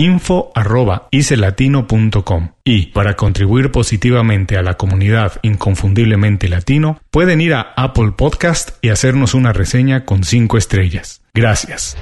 [0.00, 8.82] info.icelatino.com y para contribuir positivamente a la comunidad inconfundiblemente latino pueden ir a Apple Podcast
[8.82, 11.20] y hacernos una reseña con 5 estrellas.
[11.34, 11.98] Gracias.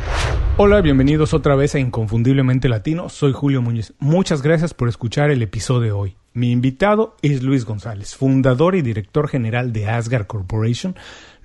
[0.58, 3.08] Hola, bienvenidos otra vez a Inconfundiblemente Latino.
[3.08, 3.94] Soy Julio Muñiz.
[3.98, 6.14] Muchas gracias por escuchar el episodio de hoy.
[6.34, 10.94] Mi invitado es Luis González, fundador y director general de Asgard Corporation,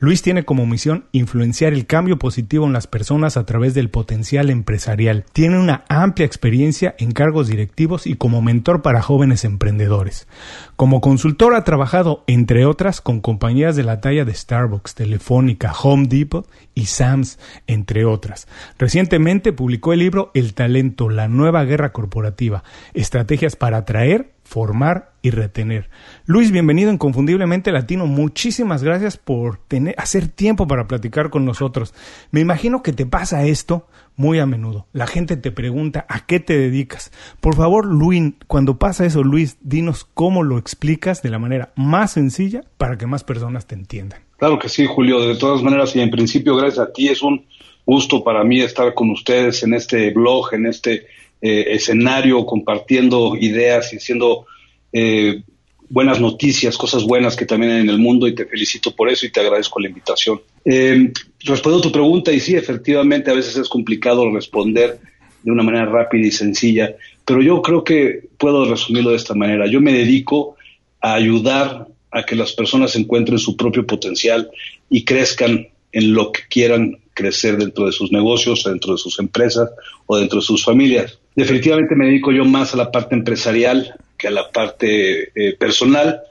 [0.04, 4.50] Luis tiene como misión influenciar el cambio positivo en las personas a través del potencial
[4.50, 5.24] empresarial.
[5.32, 10.28] Tiene una amplia experiencia en cargos directivos y como mentor para jóvenes emprendedores.
[10.76, 16.08] Como consultor ha trabajado, entre otras, con compañías de la talla de Starbucks, Telefónica, Home
[16.10, 18.50] Depot y Sams, entre otras.
[18.78, 25.32] Recientemente publicó el libro El talento, la nueva guerra corporativa, estrategias para atraer, formar y
[25.32, 25.90] retener.
[26.28, 28.06] Luis, bienvenido Inconfundiblemente Latino.
[28.06, 31.96] Muchísimas gracias por tener, hacer tiempo para platicar con nosotros.
[32.30, 34.86] Me imagino que te pasa esto muy a menudo.
[34.94, 37.12] La gente te pregunta a qué te dedicas.
[37.42, 42.12] Por favor, Luis, cuando pasa eso, Luis, dinos cómo lo explicas de la manera más
[42.12, 44.22] sencilla para que más personas te entiendan.
[44.38, 45.20] Claro que sí, Julio.
[45.22, 47.44] De todas maneras, y en principio, gracias a ti, es un
[47.88, 51.08] gusto para mí estar con ustedes en este blog, en este
[51.46, 54.46] eh, escenario, compartiendo ideas y siendo
[54.94, 55.44] eh,
[55.90, 59.26] buenas noticias, cosas buenas que también hay en el mundo y te felicito por eso
[59.26, 60.40] y te agradezco la invitación.
[60.64, 61.12] Eh,
[61.42, 65.02] respondo a tu pregunta y sí, efectivamente a veces es complicado responder
[65.44, 66.96] de una manera rápida y sencilla,
[67.26, 69.68] pero yo creo que puedo resumirlo de esta manera.
[69.68, 70.56] Yo me dedico
[71.02, 74.50] a ayudar a que las personas encuentren su propio potencial
[74.90, 79.70] y crezcan en lo que quieran crecer dentro de sus negocios, dentro de sus empresas
[80.06, 81.20] o dentro de sus familias.
[81.36, 86.22] Definitivamente me dedico yo más a la parte empresarial que a la parte eh, personal,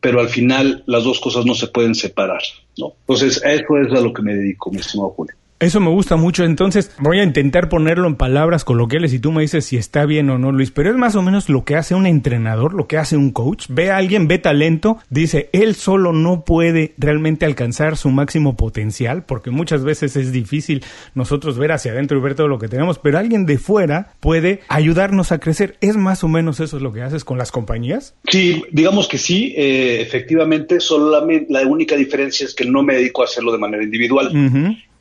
[0.00, 2.42] pero al final las dos cosas no se pueden separar.
[2.78, 2.94] ¿no?
[3.00, 5.34] Entonces, a eso es a lo que me dedico, mi estimado Julio.
[5.60, 9.42] Eso me gusta mucho, entonces voy a intentar ponerlo en palabras coloquiales y tú me
[9.42, 11.94] dices si está bien o no, Luis, pero es más o menos lo que hace
[11.94, 13.66] un entrenador, lo que hace un coach.
[13.68, 19.24] Ve a alguien, ve talento, dice, él solo no puede realmente alcanzar su máximo potencial,
[19.26, 20.82] porque muchas veces es difícil
[21.14, 24.60] nosotros ver hacia adentro y ver todo lo que tenemos, pero alguien de fuera puede
[24.68, 25.76] ayudarnos a crecer.
[25.82, 28.14] ¿Es más o menos eso lo que haces con las compañías?
[28.26, 33.20] Sí, digamos que sí, eh, efectivamente, solamente la única diferencia es que no me dedico
[33.20, 34.30] a hacerlo de manera individual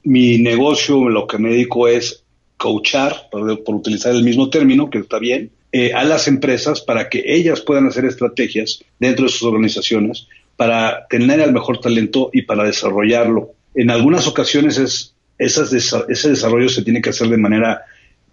[0.03, 2.23] mi negocio, lo que me dedico es
[2.57, 7.23] coachar, por, utilizar el mismo término, que está bien, eh, a las empresas para que
[7.25, 12.63] ellas puedan hacer estrategias dentro de sus organizaciones para tener el mejor talento y para
[12.63, 13.51] desarrollarlo.
[13.75, 17.81] En algunas ocasiones es, esas ese desarrollo se tiene que hacer de manera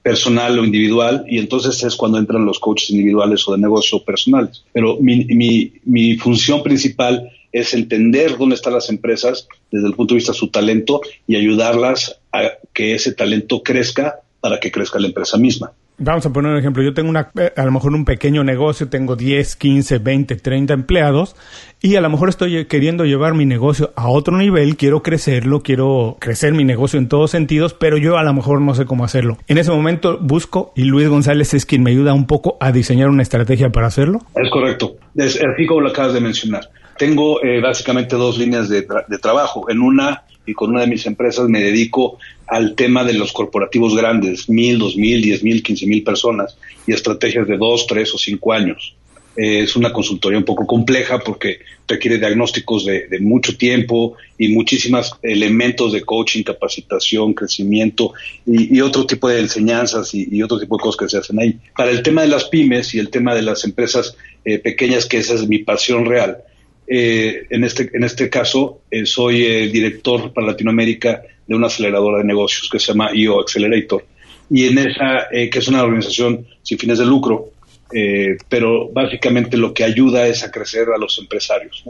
[0.02, 4.64] personal o individual y entonces es cuando entran los coaches individuales o de negocio personales.
[4.72, 10.14] Pero mi, mi, mi función principal es entender dónde están las empresas desde el punto
[10.14, 14.98] de vista de su talento y ayudarlas a que ese talento crezca para que crezca
[14.98, 15.72] la empresa misma.
[15.98, 16.82] Vamos a poner un ejemplo.
[16.82, 21.34] Yo tengo una, a lo mejor un pequeño negocio, tengo 10, 15, 20, 30 empleados
[21.80, 26.18] y a lo mejor estoy queriendo llevar mi negocio a otro nivel, quiero crecerlo, quiero
[26.20, 29.38] crecer mi negocio en todos sentidos, pero yo a lo mejor no sé cómo hacerlo.
[29.48, 33.08] En ese momento busco y Luis González es quien me ayuda un poco a diseñar
[33.08, 34.18] una estrategia para hacerlo.
[34.34, 34.96] Es correcto.
[35.14, 36.68] Es así como lo acabas de mencionar.
[36.98, 38.82] Tengo eh, básicamente dos líneas de,
[39.20, 39.70] trabajo.
[39.70, 43.96] En una y con una de mis empresas me dedico al tema de los corporativos
[43.96, 46.56] grandes, mil, dos mil, diez mil, quince mil personas
[46.86, 48.94] y estrategias de dos, tres o cinco años.
[49.36, 55.12] Eh, es una consultoría un poco compleja porque requiere diagnósticos de, mucho tiempo y muchísimos
[55.22, 58.14] elementos de coaching, capacitación, crecimiento
[58.46, 61.58] y, otro tipo de enseñanzas y, otro tipo de cosas que se hacen ahí.
[61.76, 65.18] Para el tema de las pymes y el tema de las empresas eh, pequeñas, que
[65.18, 66.38] esa es mi pasión real,
[66.86, 72.68] eh, en, este, en este caso soy director para Latinoamérica de una aceleradora de negocios
[72.70, 74.04] que se llama IO Accelerator
[74.50, 77.50] y en esa, que es una organización sin fines de lucro,
[77.92, 81.84] eh, pero básicamente lo que ayuda es a crecer a los empresarios.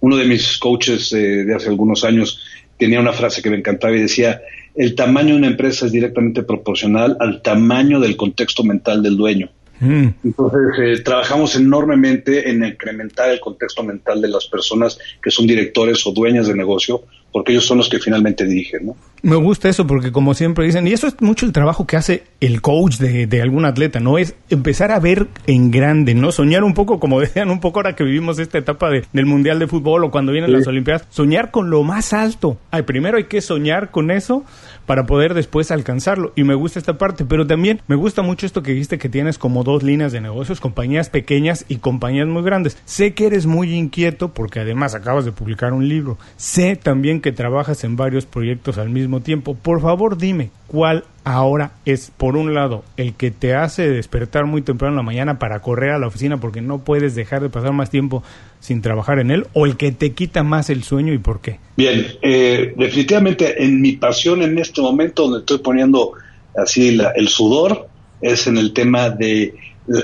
[0.00, 2.40] Uno de mis coaches eh, de hace algunos años
[2.78, 4.40] tenía una frase que me encantaba y decía,
[4.74, 9.50] el tamaño de una empresa es directamente proporcional al tamaño del contexto mental del dueño.
[9.80, 10.08] Mm.
[10.24, 16.06] Entonces, eh, trabajamos enormemente en incrementar el contexto mental de las personas que son directores
[16.06, 17.02] o dueñas de negocio,
[17.32, 18.86] porque ellos son los que finalmente dirigen.
[18.86, 18.96] ¿no?
[19.22, 22.24] Me gusta eso porque como siempre dicen, y eso es mucho el trabajo que hace
[22.40, 24.18] el coach de, de, algún atleta, ¿no?
[24.18, 26.32] Es empezar a ver en grande, ¿no?
[26.32, 29.58] Soñar un poco, como decían un poco ahora que vivimos esta etapa de, del Mundial
[29.58, 32.58] de Fútbol o cuando vienen las Olimpiadas, soñar con lo más alto.
[32.70, 34.44] Ay, primero hay que soñar con eso
[34.86, 36.32] para poder después alcanzarlo.
[36.36, 39.38] Y me gusta esta parte, pero también me gusta mucho esto que dijiste que tienes
[39.38, 42.78] como dos líneas de negocios, compañías pequeñas y compañías muy grandes.
[42.84, 46.16] Sé que eres muy inquieto porque además acabas de publicar un libro.
[46.36, 49.54] Sé también que trabajas en varios proyectos al mismo tiempo.
[49.54, 54.62] Por favor, dime, ¿cuál ahora es, por un lado, el que te hace despertar muy
[54.62, 57.72] temprano en la mañana para correr a la oficina porque no puedes dejar de pasar
[57.72, 58.22] más tiempo
[58.60, 61.58] sin trabajar en él, o el que te quita más el sueño y por qué?
[61.76, 66.12] Bien, eh, definitivamente en mi pasión en este momento donde estoy poniendo
[66.56, 67.88] así el sudor
[68.20, 69.54] es en el tema de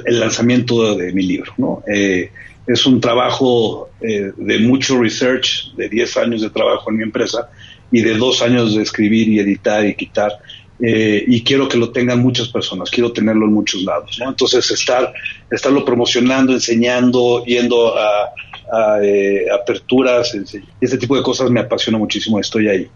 [0.07, 1.83] lanzamiento de, mi libro, ¿no?
[1.93, 2.31] Eh,
[2.67, 7.51] es un trabajo eh, de mucho research, de 10 años de trabajo en mi empresa
[7.91, 10.33] y de dos años de escribir y editar y quitar.
[10.85, 14.19] Eh, y quiero que lo tengan muchas personas, quiero tenerlo en muchos lados.
[14.19, 14.31] ¿no?
[14.31, 15.13] Entonces, estar,
[15.49, 18.31] estarlo promocionando, enseñando, yendo a,
[19.03, 20.35] eh, aperturas,
[20.81, 22.89] este tipo de cosas me apasiona muchísimo, estoy ahí.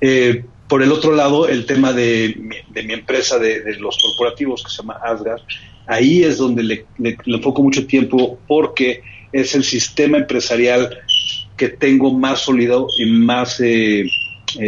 [0.00, 2.34] Eh, por el otro lado, el tema de,
[2.72, 5.42] mi empresa, de, los corporativos, que se llama Asgard,
[5.86, 9.02] ahí es donde le, le, enfoco mucho tiempo porque
[9.34, 10.98] es el sistema empresarial
[11.56, 13.60] que tengo más sólido y más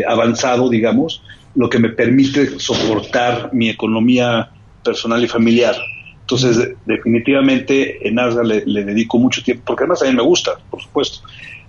[0.07, 1.23] avanzado, digamos,
[1.55, 4.51] lo que me permite soportar mi economía
[4.85, 5.77] personal y familiar.
[6.21, 10.83] Entonces, definitivamente en ASGA le, dedico mucho tiempo, porque además a mí me gusta, por
[10.83, 11.21] supuesto.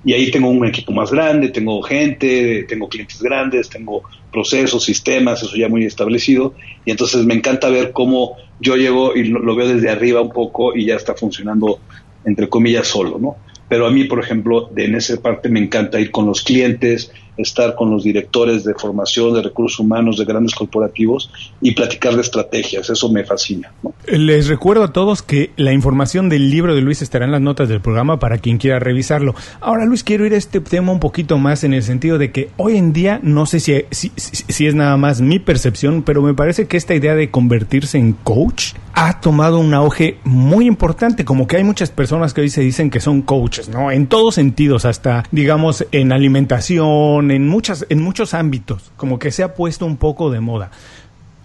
[0.03, 5.43] Y ahí tengo un equipo más grande, tengo gente, tengo clientes grandes, tengo procesos, sistemas,
[5.43, 6.53] eso ya muy establecido.
[6.85, 10.75] Y entonces me encanta ver cómo yo llego y lo veo desde arriba un poco
[10.75, 11.79] y ya está funcionando,
[12.27, 13.37] entre comillas, solo, ¿no?
[13.69, 17.11] Pero a mí, por ejemplo, de, en esa parte me encanta ir con los clientes,
[17.37, 21.31] estar con los directores de formación de recursos humanos de grandes corporativos
[21.61, 22.89] y platicar de estrategias.
[22.89, 23.71] Eso me fascina.
[24.07, 27.69] Les recuerdo a todos que la información del libro de Luis estará en las notas
[27.69, 29.35] del programa para quien quiera revisarlo.
[29.59, 32.49] Ahora, Luis, quiero ir a este tema un poquito más en el sentido de que
[32.57, 36.33] hoy en día, no sé si, si, si es nada más mi percepción, pero me
[36.33, 41.45] parece que esta idea de convertirse en coach ha tomado un auge muy importante, como
[41.45, 43.91] que hay muchas personas que hoy se dicen que son coaches, ¿no?
[43.91, 49.43] En todos sentidos, hasta digamos en alimentación, en muchas en muchos ámbitos, como que se
[49.43, 50.71] ha puesto un poco de moda.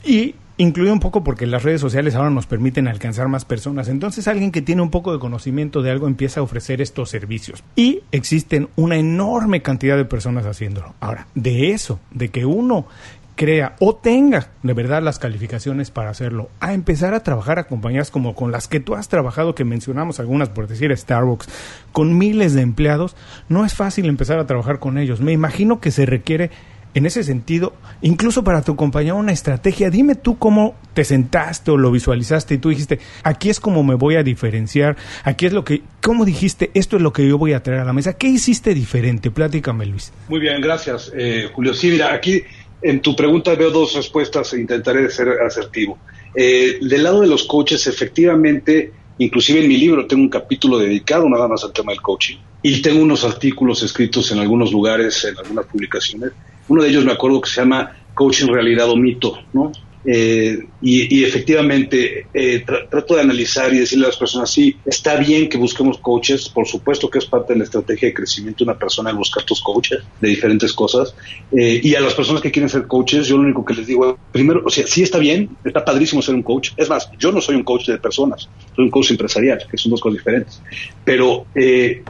[0.02, 3.88] Y incluye un poco porque las redes sociales ahora nos permiten alcanzar más personas.
[3.88, 7.62] Entonces alguien que tiene un poco de conocimiento de algo empieza a ofrecer estos servicios.
[7.76, 10.94] Y existen una enorme cantidad de personas haciéndolo.
[11.00, 12.86] Ahora, de eso, de que uno
[13.34, 18.10] crea o tenga de verdad las calificaciones para hacerlo, a empezar a trabajar a compañías
[18.10, 21.48] como con las que tú has trabajado, que mencionamos algunas por decir Starbucks,
[21.92, 23.16] con miles de empleados,
[23.48, 25.20] no es fácil empezar a trabajar con ellos.
[25.20, 26.50] Me imagino que se requiere
[26.94, 29.90] en ese sentido, incluso para tu compañía, una estrategia.
[29.90, 33.94] Dime tú cómo te sentaste o lo visualizaste y tú dijiste, aquí es como me
[33.94, 36.70] voy a diferenciar, aquí es lo que, ¿cómo dijiste?
[36.74, 38.12] Esto es lo que yo voy a traer a la mesa.
[38.14, 39.30] ¿Qué hiciste diferente?
[39.30, 40.12] Pláticame, Luis.
[40.28, 41.72] Muy bien, gracias, eh, Julio.
[41.72, 42.42] Sí, mira, aquí
[42.82, 45.98] en tu pregunta veo dos respuestas e intentaré ser asertivo.
[46.34, 51.28] Eh, del lado de los coaches, efectivamente, inclusive en mi libro tengo un capítulo dedicado
[51.28, 55.38] nada más al tema del coaching y tengo unos artículos escritos en algunos lugares, en
[55.38, 56.32] algunas publicaciones.
[56.68, 59.72] Uno de ellos me acuerdo que se llama Coaching Realidad o Mito, ¿no?
[60.04, 65.48] Eh, y, efectivamente eh, trato de analizar y decirle a las personas, sí, está bien
[65.48, 68.78] que busquemos coaches, por supuesto que es parte de la estrategia de crecimiento de una
[68.78, 71.14] persona el buscar tus coaches de diferentes cosas.
[71.52, 74.18] Eh, y a las personas que quieren ser coaches, yo lo único que les digo,
[74.32, 76.70] primero, o sea, sí está bien, está padrísimo ser un coach.
[76.76, 79.90] Es más, yo no soy un coach de personas, soy un coach empresarial, que son
[79.90, 80.60] dos cosas diferentes.
[81.04, 81.46] Pero,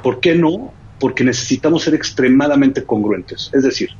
[0.03, 0.73] ¿por qué no?
[0.99, 3.51] Porque necesitamos ser extremadamente congruentes.
[3.53, 3.91] Es decir,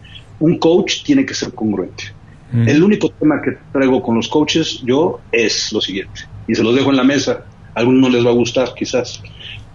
[0.41, 2.05] un coach tiene que ser congruente
[2.53, 6.75] el único tema que traigo con los coaches yo es lo siguiente, y se los
[6.75, 7.45] dejo en la mesa
[7.75, 9.23] A algunos no les va a gustar, quizás.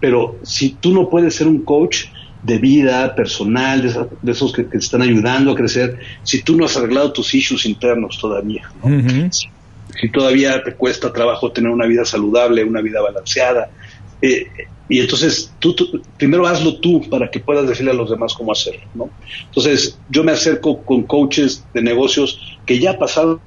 [0.00, 2.06] Pero si tú no puedes ser un coach
[2.42, 3.82] de vida personal,
[4.22, 7.66] de, esos que, te están ayudando a crecer, si tú no has arreglado tus issues
[7.66, 8.70] internos todavía,
[9.30, 13.70] si, todavía te cuesta trabajo tener una vida saludable, una vida balanceada,
[14.22, 14.46] eh,
[14.88, 15.74] y entonces tú,
[16.16, 19.10] primero hazlo tú para que puedas decirle a los demás cómo hacerlo, ¿no?
[19.46, 23.40] Entonces yo me acerco con coaches de negocios que ya pasaron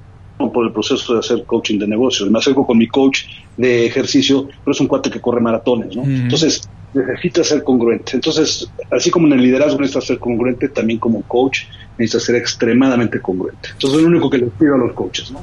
[0.52, 2.30] por el proceso de hacer coaching de negocios.
[2.30, 3.24] Me acerco con mi coach
[3.56, 6.04] de ejercicio, pero es un cuate que corre maratones, ¿no?
[6.04, 8.12] Entonces necesita ser congruente.
[8.14, 11.60] Entonces, así como en el liderazgo necesita ser congruente, también como coach
[11.98, 13.70] necesita ser extremadamente congruente.
[13.72, 15.42] Entonces, es lo único que les pido a los coaches, ¿no?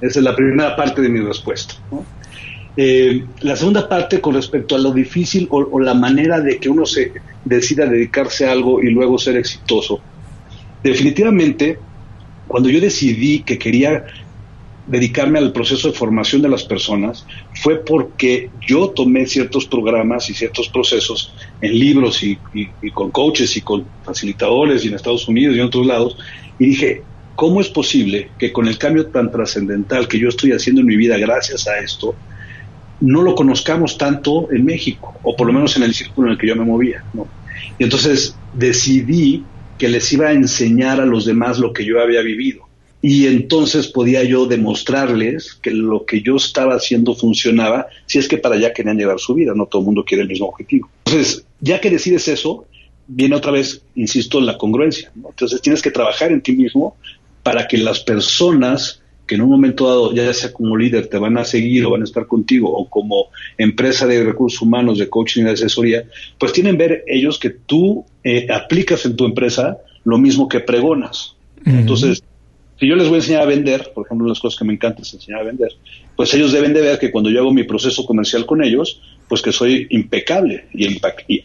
[0.00, 2.04] Esa es la primera parte de mi respuesta, ¿no?
[2.76, 6.86] Eh, la segunda parte con respecto a lo difícil o, la manera de que uno
[6.86, 7.12] se
[7.44, 10.00] decida dedicarse a algo y luego ser exitoso.
[10.82, 11.78] Definitivamente,
[12.46, 14.04] cuando yo decidí que quería
[14.86, 17.24] dedicarme al proceso de formación de las personas
[17.62, 22.38] fue porque yo tomé ciertos programas y ciertos procesos en libros y,
[22.92, 26.16] con coaches y con facilitadores y en Estados Unidos y en otros lados
[26.58, 27.02] y dije,
[27.36, 30.96] ¿cómo es posible que con el cambio tan trascendental que yo estoy haciendo en mi
[30.96, 32.14] vida gracias a esto,
[33.00, 36.38] no lo conozcamos tanto en México, o por lo menos en el círculo en el
[36.38, 37.04] que yo me movía?
[37.78, 39.44] Y entonces decidí
[39.78, 42.70] que les iba a enseñar a los demás lo que yo había vivido
[43.02, 48.36] y entonces podía yo demostrarles que lo que yo estaba haciendo funcionaba, si es que
[48.36, 50.90] para allá querían llevar su vida, no todo el mundo quiere el mismo objetivo.
[51.06, 52.66] Entonces, ya que decides eso,
[53.06, 55.10] viene otra vez, insisto, la congruencia.
[55.16, 56.96] Entonces, tienes que trabajar en ti mismo
[57.42, 58.99] para que las personas
[59.30, 62.00] que en un momento dado, ya sea como líder, te van a seguir o van
[62.00, 66.02] a estar contigo, o como empresa de recursos humanos, de coaching y de asesoría,
[66.36, 71.36] pues tienen ver ellos que tú eh, aplicas en tu empresa lo mismo que pregonas.
[71.64, 72.24] Entonces,
[72.80, 75.02] si yo les voy a enseñar a vender, por ejemplo, las cosas que me encanta
[75.02, 75.70] es enseñar a vender,
[76.16, 79.42] pues ellos deben de ver que cuando yo hago mi proceso comercial con ellos, pues
[79.42, 80.86] que soy impecable y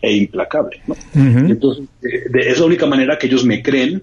[0.01, 0.81] e implacable.
[0.87, 0.95] ¿no?
[1.13, 4.01] Entonces, es la única manera que ellos me creen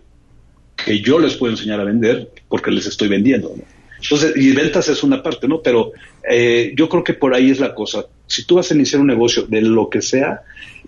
[0.84, 3.52] que yo les puedo enseñar a vender porque les estoy vendiendo.
[3.56, 3.64] ¿no?
[4.02, 5.62] Entonces, y ventas es una parte, ¿no?
[5.62, 5.92] Pero
[6.28, 8.06] eh, yo creo que por ahí es la cosa.
[8.26, 10.42] Si tú vas a iniciar un negocio de lo que sea,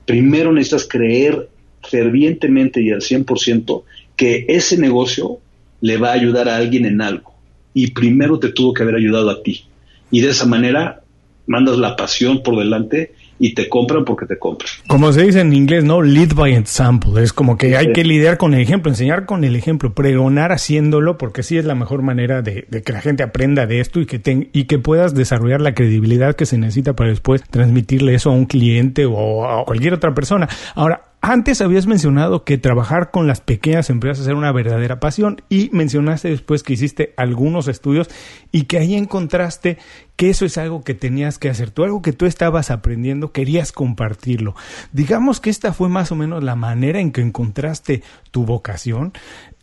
[0.04, 1.48] primero necesitas creer
[1.82, 3.82] fervientemente y al 100%
[4.16, 5.38] que ese negocio
[5.80, 7.34] le va a ayudar a alguien en algo.
[7.72, 9.64] Y primero te tuvo que haber ayudado a ti.
[10.10, 11.02] Y de esa manera
[11.46, 13.12] mandas la pasión por delante
[13.44, 14.70] y te compran porque te compran.
[14.86, 16.00] Como se dice en inglés, ¿no?
[16.00, 17.22] Lead by example.
[17.22, 21.18] Es como que hay que lidiar con el ejemplo, enseñar con el ejemplo, pregonar haciéndolo,
[21.18, 24.48] porque sí es la mejor manera de, que la gente aprenda de esto y que,
[24.50, 28.46] y que puedas desarrollar la credibilidad que se necesita para después transmitirle eso a un
[28.46, 30.48] cliente o a cualquier otra persona.
[30.74, 35.70] Ahora, antes habías mencionado que trabajar con las pequeñas empresas era una verdadera pasión y
[35.72, 38.10] mencionaste después que hiciste algunos estudios
[38.54, 39.78] y que ahí encontraste
[40.14, 43.72] que eso es algo que tenías que hacer, tú algo que tú estabas aprendiendo, querías
[43.72, 44.54] compartirlo.
[44.92, 49.12] Digamos que esta fue más o menos la manera en que encontraste tu vocación.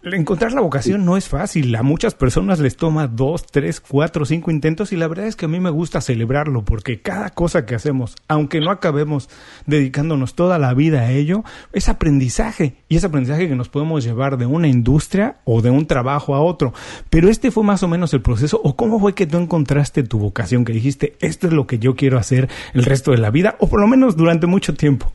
[0.03, 1.75] Encontrar la vocación no es fácil.
[1.75, 5.45] A muchas personas les toma dos, tres, cuatro, cinco intentos y la verdad es que
[5.45, 9.29] a mí me gusta celebrarlo porque cada cosa que hacemos, aunque no acabemos
[9.67, 14.37] dedicándonos toda la vida a ello, es aprendizaje y es aprendizaje que nos podemos llevar
[14.37, 16.73] de una industria o de un trabajo a otro.
[17.11, 20.17] Pero este fue más o menos el proceso o cómo fue que tú encontraste tu
[20.17, 23.55] vocación, que dijiste, esto es lo que yo quiero hacer el resto de la vida
[23.59, 25.11] o por lo menos durante mucho tiempo.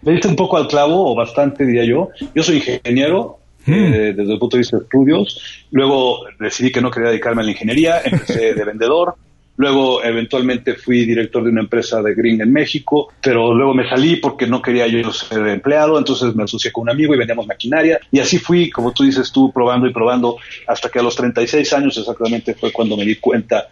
[0.00, 2.08] Me diste un poco al clavo, o bastante diría yo.
[2.34, 3.72] Yo soy ingeniero, Hmm.
[3.72, 5.66] Eh, desde el punto de vista de estudios.
[5.70, 9.14] Luego decidí que no quería dedicarme a la ingeniería, empecé de vendedor.
[9.56, 14.16] Luego, eventualmente, fui director de una empresa de green en México, pero luego me salí
[14.16, 18.00] porque no quería yo ser empleado, entonces me asocié con un amigo y vendíamos maquinaria.
[18.10, 21.72] Y así fui, como tú dices tú, probando y probando, hasta que a los 36
[21.72, 23.68] años exactamente fue cuando me di cuenta,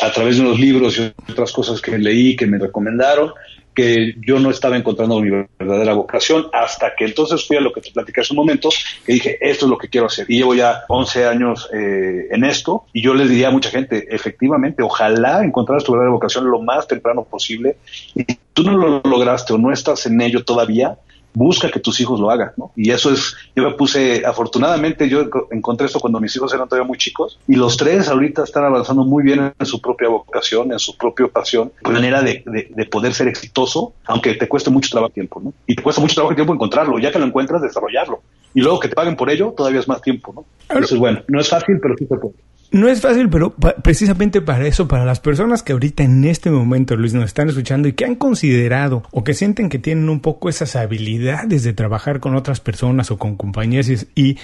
[0.00, 3.32] a través de unos libros y otras cosas que leí, que me recomendaron,
[3.76, 7.82] que yo no estaba encontrando mi verdadera vocación hasta que entonces fui a lo que
[7.82, 8.70] te platicé hace un momento,
[9.04, 10.24] que dije, esto es lo que quiero hacer.
[10.28, 14.06] Y llevo ya 11 años eh, en esto y yo les diría a mucha gente,
[14.10, 17.76] efectivamente, ojalá encontraras tu verdadera vocación lo más temprano posible
[18.14, 20.96] y tú no lo lograste o no estás en ello todavía,
[21.36, 22.72] busca que tus hijos lo hagan, ¿no?
[22.74, 26.88] Y eso es, yo me puse, afortunadamente yo encontré esto cuando mis hijos eran todavía
[26.88, 30.78] muy chicos y los tres ahorita están avanzando muy bien en su propia vocación, en
[30.78, 35.12] su propia pasión, de manera de, de, poder ser exitoso, aunque te cueste mucho trabajo
[35.12, 35.52] tiempo, ¿no?
[35.66, 38.22] Y te cuesta mucho trabajo y tiempo encontrarlo, ya que lo encuentras, desarrollarlo.
[38.54, 40.46] Y luego que te paguen por ello, todavía es más tiempo, ¿no?
[40.70, 42.34] Entonces, bueno, no es fácil, pero sí se puede.
[42.70, 46.96] No es fácil, pero precisamente para eso, para las personas que ahorita en este momento,
[46.96, 50.48] Luis, nos están escuchando y que han considerado o que sienten que tienen un poco
[50.48, 54.38] esas habilidades de trabajar con otras personas o con compañías y,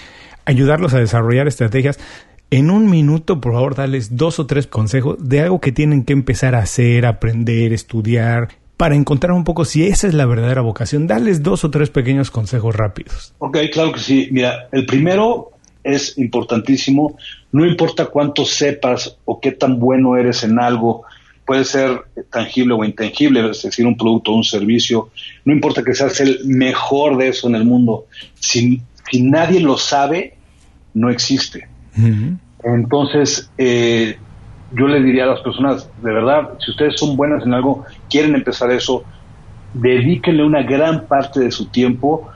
[0.45, 2.01] ayudarlos a desarrollar estrategias,
[2.51, 6.13] en un minuto, por favor, darles dos o tres consejos de algo que tienen que
[6.13, 11.07] empezar a hacer, aprender, estudiar, para encontrar un poco si esa es la verdadera vocación.
[11.07, 13.33] Darles dos o tres pequeños consejos rápidos.
[13.39, 14.29] Ok, claro que sí.
[14.33, 15.53] Mira, el primero
[15.85, 17.17] es importantísimo.
[17.51, 21.05] No importa cuánto sepas o qué tan bueno eres en algo,
[21.45, 25.11] puede ser tangible o intangible, es decir, un producto o un servicio.
[25.45, 28.07] No importa que seas el mejor de eso en el mundo.
[28.35, 30.37] Si, si nadie lo sabe,
[30.95, 31.69] no existe.
[32.65, 34.17] Entonces, eh,
[34.75, 38.35] yo le diría a las personas, de verdad, si ustedes son buenas en algo, quieren
[38.35, 39.05] empezar eso,
[39.75, 42.29] dedíquenle una gran parte de su tiempo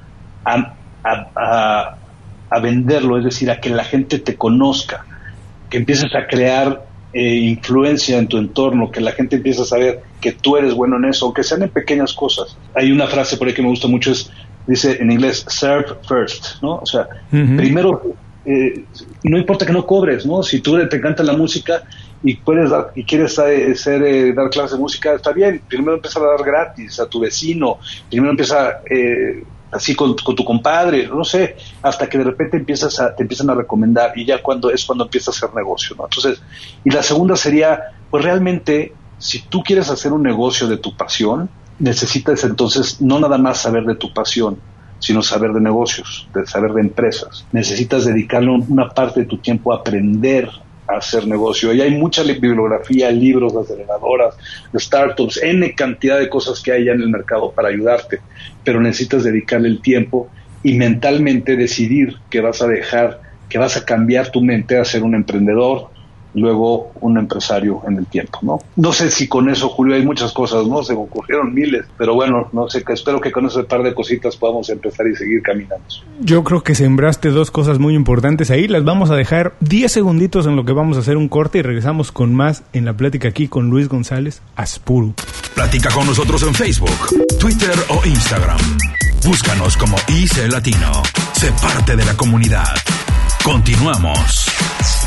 [0.45, 1.97] a,
[2.61, 5.05] venderlo, es decir, a que la gente te conozca,
[5.71, 10.03] que empieces a crear eh, influencia en tu entorno, que la gente empiece a saber
[10.21, 12.57] que tú eres bueno en eso, aunque sean en pequeñas cosas.
[12.75, 14.31] Hay una frase por ahí que me gusta mucho, es,
[14.67, 16.76] dice en inglés, serve first, ¿no?
[16.76, 18.17] O sea, primero
[18.49, 18.85] eh,
[19.25, 20.41] no importa que no cobres, ¿no?
[20.45, 21.83] Si tú te encanta la música
[22.23, 25.61] y puedes dar, y quieres eh, ser, eh, dar clases de música, está bien.
[25.67, 28.81] Primero empieza a dar gratis a tu vecino, primero empieza
[29.70, 33.54] así con, tu compadre, no sé, hasta que de repente empiezas a, te empiezan a
[33.54, 36.04] recomendar y ya cuando es cuando empieza a hacer negocio, ¿no?
[36.04, 36.40] Entonces,
[36.85, 41.49] y la segunda sería, pues realmente, si tú quieres hacer un negocio de tu pasión,
[41.78, 44.58] necesitas entonces no nada más saber de tu pasión,
[44.99, 47.44] sino saber de negocios, de saber de empresas.
[47.52, 50.50] Necesitas dedicarle una parte de tu tiempo a aprender
[50.88, 51.73] hacer negocio.
[51.73, 54.37] Y hay mucha bibliografía, libros, aceleradoras,
[54.75, 58.21] startups, N cantidad de cosas que hay ya en el mercado para ayudarte,
[58.64, 60.28] pero necesitas dedicarle el tiempo
[60.62, 65.02] y mentalmente decidir que vas a dejar, que vas a cambiar tu mente a ser
[65.02, 65.90] un emprendedor,
[66.37, 68.59] luego un empresario en el tiempo, ¿no?
[68.76, 70.83] No sé si con eso, Julio, hay muchas cosas, ¿no?
[70.83, 74.37] Se me ocurrieron miles, pero bueno, no sé, espero que con ese par de cositas
[74.37, 75.85] podamos empezar y seguir caminando.
[76.21, 80.47] Yo creo que sembraste dos cosas muy importantes ahí, las vamos a dejar 10 segunditos
[80.47, 83.28] en lo que vamos a hacer un corte y regresamos con más en la plática
[83.28, 85.14] aquí con Luis González Aspuru.
[85.55, 88.59] Platica con nosotros en Facebook, Twitter o Instagram.
[89.25, 90.93] Búscanos como IC Latino.
[91.33, 92.75] Sé parte de la comunidad.
[93.43, 95.06] Continuamos.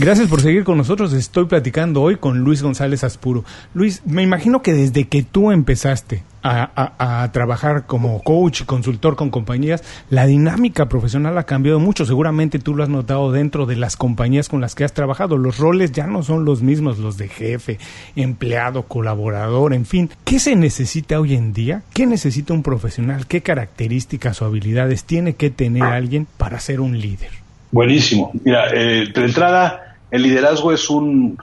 [0.00, 1.12] Gracias por seguir con nosotros.
[1.12, 3.44] Estoy platicando hoy con Luis González Aspuro.
[3.74, 9.84] Luis, me imagino que desde que tú empezaste a, trabajar como coach consultor con compañías,
[10.08, 12.06] la dinámica profesional ha cambiado mucho.
[12.06, 15.36] Seguramente tú lo has notado dentro de las compañías con las que has trabajado.
[15.36, 17.78] Los roles ya no son los mismos, los de jefe,
[18.16, 20.08] empleado, colaborador, en fin.
[20.24, 21.82] ¿Qué se necesita hoy en día?
[21.92, 23.26] ¿Qué necesita un profesional?
[23.26, 27.28] ¿Qué características o habilidades tiene que tener alguien para ser un líder?
[27.70, 28.32] Buenísimo.
[28.42, 31.38] Mira, eh, de entrada el liderazgo es un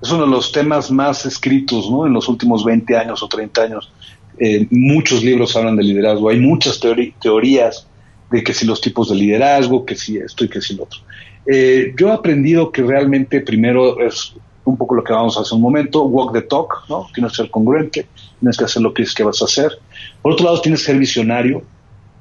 [0.00, 2.06] es uno de los temas más escritos ¿no?
[2.06, 3.92] en los últimos 20 años o 30 años.
[4.38, 7.86] Eh, muchos libros hablan de liderazgo, hay muchas teorías
[8.30, 11.00] de que si los tipos de liderazgo, que si esto y que si lo otro.
[11.46, 15.56] Eh, yo he aprendido que realmente primero es un poco lo que vamos a hacer
[15.56, 17.06] un momento, walk the talk, ¿no?
[17.12, 18.06] Tienes que ser congruente,
[18.38, 19.72] tienes que hacer lo que dices que vas a hacer.
[20.20, 21.62] Por otro lado, tienes que ser visionario,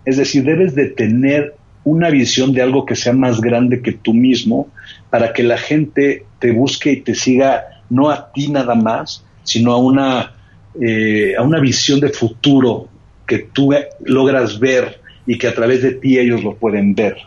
[0.05, 1.55] es decir, debes de tener
[1.87, 4.67] una visión de algo que sea más grande que tú mismo
[5.09, 9.71] para que la gente te busque y te siga no a ti nada más, sino
[9.71, 10.33] a una,
[10.81, 12.89] eh, a una visión de futuro
[13.25, 13.73] que tú
[14.03, 17.19] logras ver y que a través de ti ellos lo pueden ver.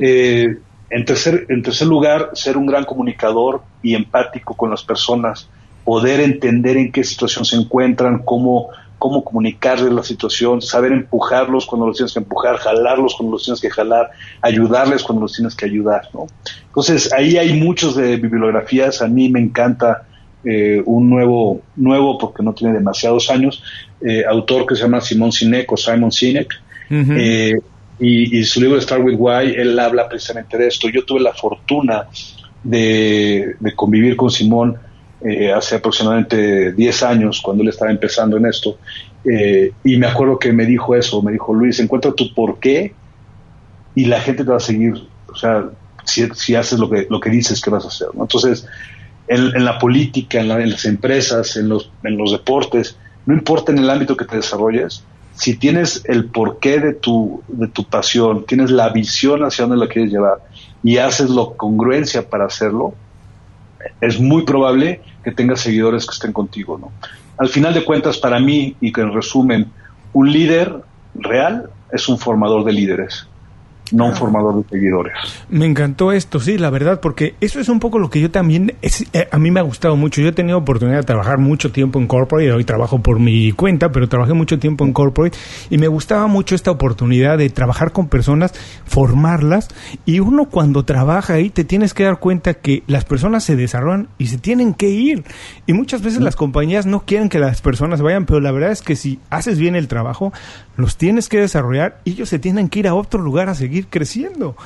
[0.00, 0.56] Eh,
[0.88, 5.46] en, tercer, en tercer lugar, ser un gran comunicador y empático con las personas,
[5.84, 8.70] poder entender en qué situación se encuentran, cómo
[9.02, 13.60] cómo comunicarles la situación, saber empujarlos cuando los tienes que empujar, jalarlos cuando los tienes
[13.60, 16.28] que jalar, ayudarles cuando los tienes que ayudar, ¿no?
[16.68, 20.04] Entonces, ahí hay muchos de bibliografías, a mí me encanta
[20.44, 23.64] eh, un nuevo, nuevo, porque no tiene demasiados años,
[24.00, 26.52] eh, autor que se llama Simón Sinek o Simon Sinek,
[26.88, 27.54] eh,
[27.98, 30.88] y, su libro Start With Why, él habla precisamente de esto.
[30.88, 32.06] Yo tuve la fortuna
[32.62, 34.78] de, de convivir con Simón
[35.24, 38.78] eh, hace aproximadamente 10 años, cuando él estaba empezando en esto,
[39.24, 42.92] eh, y me acuerdo que me dijo eso, me dijo, Luis, encuentra tu por qué
[43.94, 44.94] y la gente te va a seguir,
[45.28, 45.64] o sea,
[46.04, 48.08] si, haces lo que, lo que dices que vas a hacer.
[48.18, 48.66] Entonces,
[49.28, 53.90] en, la política, en, las empresas, en los, en los deportes, no importa en el
[53.90, 55.04] ámbito que te desarrolles,
[55.34, 59.90] si tienes el porqué de tu, de tu pasión, tienes la visión hacia dónde la
[59.90, 60.38] quieres llevar
[60.82, 62.94] y haces la congruencia para hacerlo,
[64.00, 66.92] es muy probable que tengas seguidores que estén contigo, ¿no?
[67.38, 69.70] Al final de cuentas, para mí, y que en resumen,
[70.12, 70.74] un líder
[71.14, 73.26] real es un formador de líderes.
[73.92, 75.12] No un formador de seguidores.
[75.48, 78.74] Me encantó esto, sí, la verdad, porque eso es un poco lo que yo también,
[78.82, 80.20] eh, a mí me ha gustado mucho.
[80.20, 83.92] Yo he tenido oportunidad de trabajar mucho tiempo en corporate, hoy trabajo por mi cuenta,
[83.92, 85.36] pero trabajé mucho tiempo en corporate
[85.70, 88.52] y me gustaba mucho esta oportunidad de trabajar con personas,
[88.84, 89.68] formarlas
[90.04, 94.08] y uno cuando trabaja ahí te tienes que dar cuenta que las personas se desarrollan
[94.18, 95.24] y se tienen que ir.
[95.66, 98.82] Y muchas veces las compañías no quieren que las personas vayan, pero la verdad es
[98.82, 100.32] que si haces bien el trabajo,
[100.76, 103.88] los tienes que desarrollar y ellos se tienen que ir a otro lugar a seguir
[103.88, 104.56] creciendo.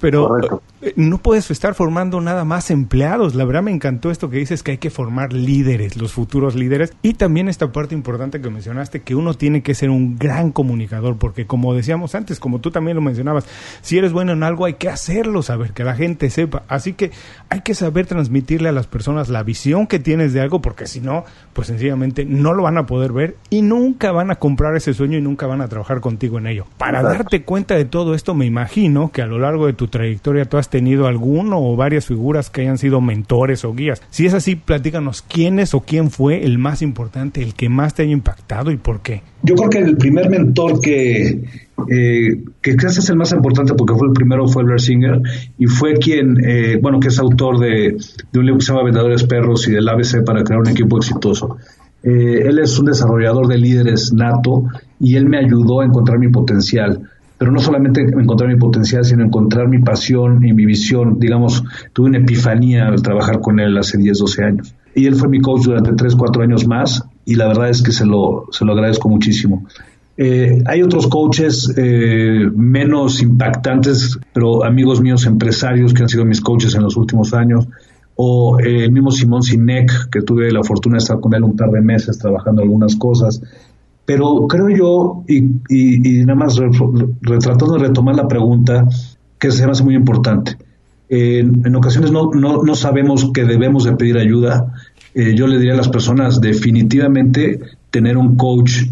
[0.00, 3.34] Pero eh, no puedes estar formando nada más empleados.
[3.34, 6.92] La verdad me encantó esto que dices que hay que formar líderes, los futuros líderes.
[7.02, 11.16] Y también esta parte importante que mencionaste, que uno tiene que ser un gran comunicador,
[11.16, 13.46] porque como decíamos antes, como tú también lo mencionabas,
[13.82, 16.62] si eres bueno en algo hay que hacerlo saber, que la gente sepa.
[16.68, 17.10] Así que
[17.48, 21.00] hay que saber transmitirle a las personas la visión que tienes de algo, porque si
[21.00, 24.94] no, pues sencillamente no lo van a poder ver y nunca van a comprar ese
[24.94, 26.66] sueño y nunca van a trabajar contigo en ello.
[26.78, 30.44] Para darte cuenta de todo esto, me imagino que a lo largo de tu trayectoria
[30.44, 34.02] tú has tenido alguno o varias figuras que hayan sido mentores o guías.
[34.10, 37.94] Si es así, platícanos quién es o quién fue el más importante, el que más
[37.94, 39.22] te haya impactado y por qué.
[39.42, 41.44] Yo creo que el primer mentor que,
[41.90, 45.20] eh, que quizás es el más importante porque fue el primero, fue Blair Singer,
[45.58, 47.96] y fue quien, eh, bueno, que es autor de,
[48.32, 50.96] de un libro que se llama Vendedores Perros y del ABC para crear un equipo
[50.96, 51.58] exitoso.
[52.02, 54.64] Eh, él es un desarrollador de líderes nato
[55.00, 57.02] y él me ayudó a encontrar mi potencial.
[57.38, 61.18] Pero no solamente encontrar mi potencial, sino encontrar mi pasión y mi visión.
[61.18, 64.74] Digamos, tuve una epifanía al trabajar con él hace 10, 12 años.
[64.94, 67.92] Y él fue mi coach durante 3, 4 años más y la verdad es que
[67.92, 69.66] se lo, se lo agradezco muchísimo.
[70.16, 76.40] Eh, hay otros coaches eh, menos impactantes, pero amigos míos empresarios que han sido mis
[76.40, 77.68] coaches en los últimos años
[78.14, 81.54] o eh, el mismo Simón Sinek, que tuve la fortuna de estar con él un
[81.54, 83.42] par de meses trabajando algunas cosas.
[84.06, 86.56] Pero creo yo, y, y, nada más
[87.20, 88.86] retratando de retomar la pregunta,
[89.38, 90.56] que se me hace muy importante.
[91.08, 94.72] en, ocasiones no, no, no, sabemos que debemos de pedir ayuda.
[95.14, 98.84] Eh, yo le diría a las personas, definitivamente tener un coach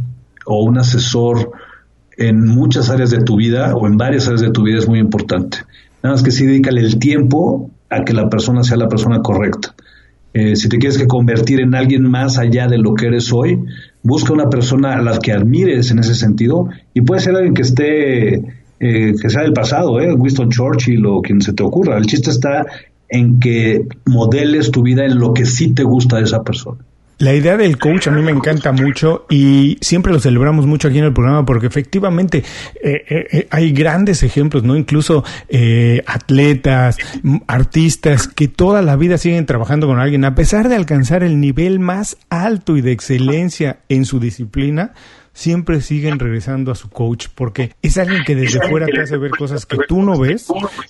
[0.46, 1.52] o un asesor
[2.16, 4.98] en muchas áreas de tu vida o en varias áreas de tu vida es muy
[4.98, 5.58] importante.
[6.02, 9.74] Nada más que sí, dedícale el tiempo a que la persona sea la persona correcta.
[10.32, 13.60] Eh, si te quieres que convertir en alguien más allá de lo que eres hoy,
[14.04, 17.62] busca una persona a la que admires en ese sentido y puede ser alguien que
[17.62, 21.96] esté, eh, que sea del pasado, eh, Winston Churchill o quien se te ocurra.
[21.96, 22.66] El chiste está
[23.08, 26.78] en que modeles tu vida en lo que sí te gusta de esa persona.
[27.18, 30.98] La idea del coach a mí me encanta mucho y siempre lo celebramos mucho aquí
[30.98, 32.38] en el programa porque efectivamente
[32.82, 34.76] eh, eh, eh, hay grandes ejemplos, ¿no?
[34.76, 35.24] Incluso
[36.06, 36.96] atletas,
[37.46, 41.78] artistas que toda la vida siguen trabajando con alguien a pesar de alcanzar el nivel
[41.78, 44.92] más alto y de excelencia en su disciplina
[45.34, 49.32] siempre siguen regresando a su coach porque es alguien que desde fuera te hace ver
[49.32, 50.46] cosas que tú no ves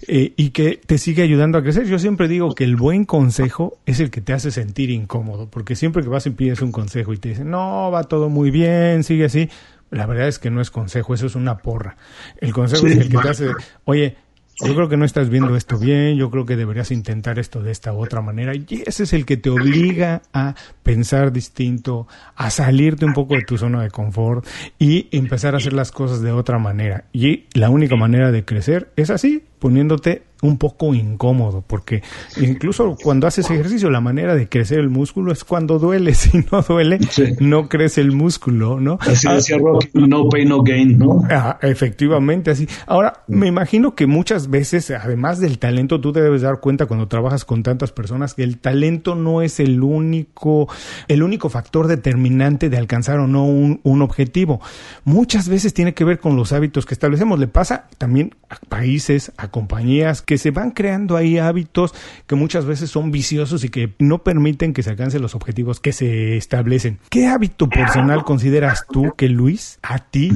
[0.07, 1.87] eh, y que te sigue ayudando a crecer.
[1.87, 5.75] Yo siempre digo que el buen consejo es el que te hace sentir incómodo porque
[5.75, 9.03] siempre que vas y pides un consejo y te dicen, no, va todo muy bien,
[9.03, 9.49] sigue así.
[9.91, 11.97] La verdad es que no es consejo, eso es una porra.
[12.39, 13.51] El consejo es el que te hace,
[13.85, 14.17] oye,
[14.61, 17.73] yo creo que no estás viendo esto bien, yo creo que deberías intentar esto de
[17.73, 18.55] esta u otra manera.
[18.55, 23.43] Y ese es el que te obliga a pensar distinto, a salirte un poco de
[23.43, 24.47] tu zona de confort
[24.79, 27.05] y empezar a hacer las cosas de otra manera.
[27.13, 32.03] Y la única manera de crecer es así, poniéndote un poco incómodo, porque
[32.41, 36.15] incluso cuando haces ejercicio, la manera de crecer el músculo es cuando duele.
[36.25, 37.01] Si no duele,
[37.41, 38.99] no crece el músculo, ¿no?
[39.01, 41.23] Así decía Rocky, no pain, no gain, ¿no?
[41.31, 42.67] Ah, efectivamente, así.
[42.87, 47.09] Ahora, me imagino que muchas veces, además del talento, tú te debes dar cuenta cuando
[47.09, 50.69] trabajas con tantas personas que el talento no es el único,
[51.09, 54.61] el único factor determinante de alcanzar o no un, un objetivo.
[55.05, 57.39] Muchas veces tiene que ver con los hábitos que establecemos.
[57.39, 61.95] Le pasa también a países, a compañías que se van creando ahí hábitos
[62.27, 65.93] que muchas veces son viciosos y que no permiten que se alcancen los objetivos que
[65.93, 66.99] se establecen.
[67.11, 70.33] ¿Qué hábito personal consideras tú que Luis a ti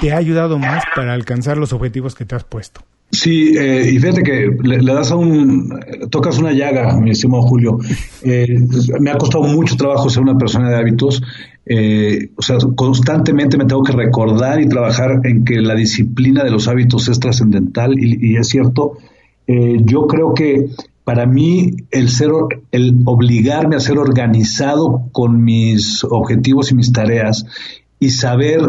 [0.00, 2.82] te ha ayudado más para alcanzar los objetivos que te has puesto?
[3.12, 7.78] Sí, eh, y fíjate que le, das a un, tocas una llaga, mi estimado Julio.
[8.22, 8.56] Eh,
[9.00, 11.20] me ha costado mucho trabajo ser una persona de hábitos.
[11.66, 16.50] Eh, o sea, constantemente me tengo que recordar y trabajar en que la disciplina de
[16.50, 18.98] los hábitos es trascendental y, es cierto.
[19.46, 20.70] Yo creo que
[21.04, 22.30] para mí el ser,
[22.70, 27.44] el obligarme a ser organizado con mis objetivos y mis tareas
[27.98, 28.60] y saber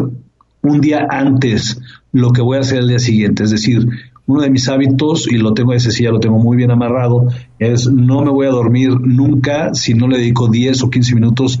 [0.62, 1.80] un día antes
[2.12, 3.86] lo que voy a hacer el día siguiente, es decir,
[4.26, 7.28] uno de mis hábitos, y lo tengo ese sí, ya lo tengo muy bien amarrado,
[7.58, 11.60] es no me voy a dormir nunca si no le dedico 10 o 15 minutos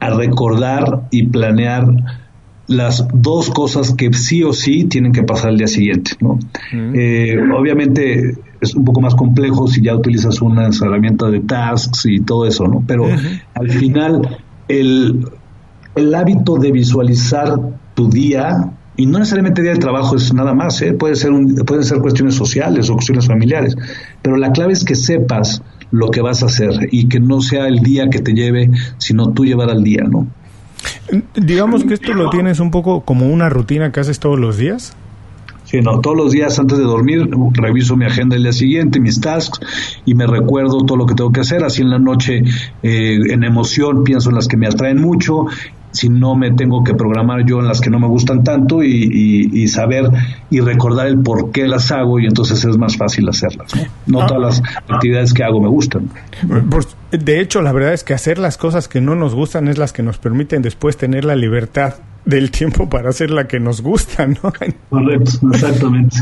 [0.00, 1.86] a recordar y planear
[2.66, 6.38] las dos cosas que sí o sí tienen que pasar el día siguiente, ¿no?
[6.72, 12.20] Eh, obviamente es un poco más complejo si ya utilizas una herramienta de tasks y
[12.20, 12.82] todo eso, ¿no?
[12.86, 13.06] Pero
[13.54, 15.26] al final el,
[15.94, 17.58] el hábito de visualizar
[17.94, 20.92] tu día y no necesariamente día de trabajo es nada más, ¿eh?
[20.92, 23.76] Puede ser un, pueden ser cuestiones sociales o cuestiones familiares,
[24.20, 27.66] pero la clave es que sepas lo que vas a hacer y que no sea
[27.66, 30.26] el día que te lleve, sino tú llevar al día, ¿no?
[31.34, 34.96] Digamos que esto lo tienes un poco como una rutina que haces todos los días.
[35.70, 39.20] Sí, no, todos los días antes de dormir reviso mi agenda del día siguiente, mis
[39.20, 39.60] tasks
[40.04, 41.62] y me recuerdo todo lo que tengo que hacer.
[41.62, 42.42] Así en la noche,
[42.82, 45.46] eh, en emoción, pienso en las que me atraen mucho
[45.92, 49.68] si no me tengo que programar yo en las que no me gustan tanto y,
[49.68, 50.10] saber
[50.50, 53.72] y recordar el por qué las hago y entonces es más fácil hacerlas.
[54.06, 54.26] No, ah.
[54.26, 56.10] todas las actividades que hago me gustan.
[57.12, 59.92] De hecho, la verdad es que hacer las cosas que no nos gustan es las
[59.92, 64.26] que nos permiten después tener la libertad del tiempo para hacer la que nos gusta,
[64.26, 64.52] ¿no?
[64.88, 66.16] Correcto, exactamente,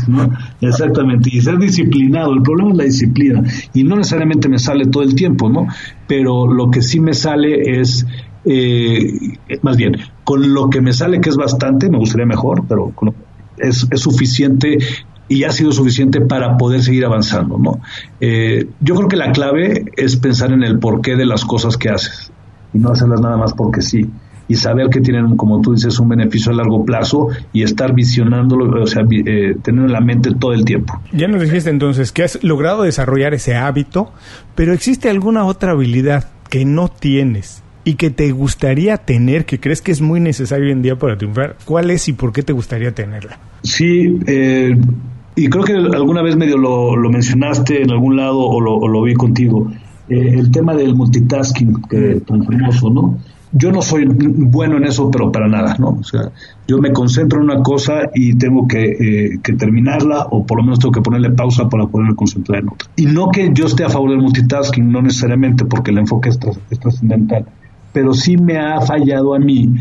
[0.61, 5.03] Exactamente, y ser disciplinado, el problema es la disciplina, y no necesariamente me sale todo
[5.03, 5.67] el tiempo, ¿no?
[6.07, 8.05] Pero lo que sí me sale es
[8.45, 12.93] eh, más bien, con lo que me sale, que es bastante, me gustaría mejor, pero
[13.57, 14.77] es, suficiente
[15.27, 17.79] y ha sido suficiente para poder seguir avanzando, ¿no?
[18.19, 21.89] Eh, yo creo que la clave es pensar en el porqué de las cosas que
[21.89, 22.31] haces
[22.73, 24.09] y no hacerlas nada más porque sí
[24.49, 28.83] y saber que tienen, como tú dices, un beneficio a largo plazo y estar visionándolo,
[28.83, 30.99] o sea, eh, tener en la mente todo el tiempo.
[31.13, 34.11] Ya nos dijiste entonces que has logrado desarrollar ese hábito,
[34.55, 39.81] pero ¿existe alguna otra habilidad que no tienes y que te gustaría tener, que crees
[39.81, 42.51] que es muy necesario hoy en día para triunfar, ¿cuál es y por qué te
[42.51, 43.39] gustaría tenerla?
[43.63, 44.75] Sí, eh,
[45.35, 49.71] y creo que alguna vez medio lo, mencionaste en algún lado o lo, vi contigo,
[50.09, 53.17] eh, el tema del multitasking, que tan famoso, ¿no?
[53.51, 55.97] Yo no soy bueno en eso, pero para nada, ¿no?
[55.99, 56.31] O sea,
[56.67, 60.63] yo me concentro en una cosa y tengo que, eh, que terminarla o por lo
[60.63, 62.89] menos tengo que ponerle pausa para poderme concentrar en otra.
[62.95, 66.39] Y no que yo esté a favor del multitasking, no necesariamente, porque el enfoque es,
[66.69, 67.45] es trascendental
[67.93, 69.73] pero sí me ha fallado a mí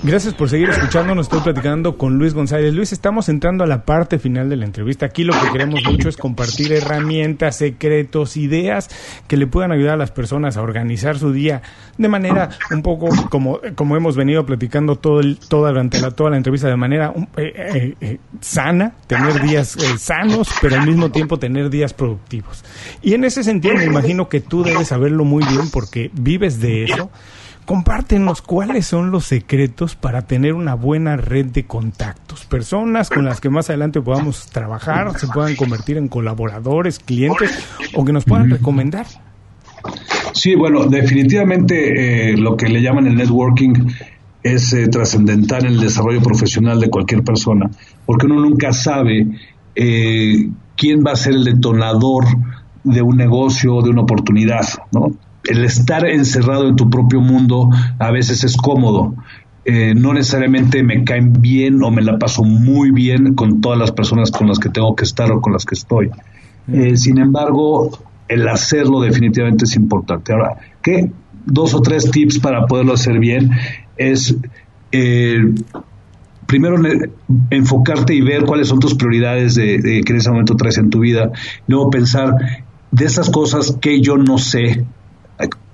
[0.05, 1.27] Gracias por seguir escuchándonos.
[1.27, 2.75] Estoy platicando con Luis González.
[2.75, 5.07] Luis, estamos entrando a la parte final de la entrevista.
[5.07, 8.89] Aquí lo que queremos mucho es compartir herramientas, secretos, ideas
[9.29, 11.63] que le puedan ayudar a las personas a organizar su día
[11.99, 16.31] de manera un poco como, como hemos venido platicando todo el, toda, durante la, toda
[16.31, 21.39] la entrevista, de manera eh, eh, eh, sana, tener días sanos, pero al mismo tiempo
[21.39, 22.65] tener días productivos.
[23.03, 26.85] Y en ese sentido me imagino que tú debes saberlo muy bien porque vives de
[26.85, 27.09] eso.
[27.65, 33.41] Compártenos cuáles son los secretos para tener una buena red de contactos, personas con las
[33.41, 38.51] que más adelante podamos trabajar, se puedan convertir en colaboradores, clientes o que nos puedan
[38.51, 39.07] recomendar.
[40.33, 43.75] Sí, bueno, definitivamente eh, lo que le llaman el networking
[44.43, 47.71] es eh, trascendental en el desarrollo profesional de cualquier persona,
[48.07, 49.27] porque uno nunca sabe
[49.75, 52.25] eh, quién va a ser el detonador
[52.83, 55.13] de un negocio, de una oportunidad, ¿no?
[55.45, 59.15] El estar encerrado en tu propio mundo a veces es cómodo.
[59.65, 63.93] Eh, no necesariamente me caen bien o me la paso muy bien con todas las
[63.93, 66.11] personas con las que tengo que estar o con las que estoy.
[66.73, 67.91] Eh, sin embargo,
[68.29, 70.33] el hacerlo definitivamente es importante.
[70.33, 71.11] Ahora, ¿qué?
[71.45, 73.51] Dos o tres tips para poderlo hacer bien
[73.97, 74.37] es
[74.91, 75.55] eh,
[76.47, 76.77] primero
[77.51, 81.01] enfocarte y ver cuáles son tus prioridades de, que en ese momento traes en tu
[81.01, 81.31] vida.
[81.67, 82.35] Luego pensar
[82.91, 84.85] de esas cosas que yo no sé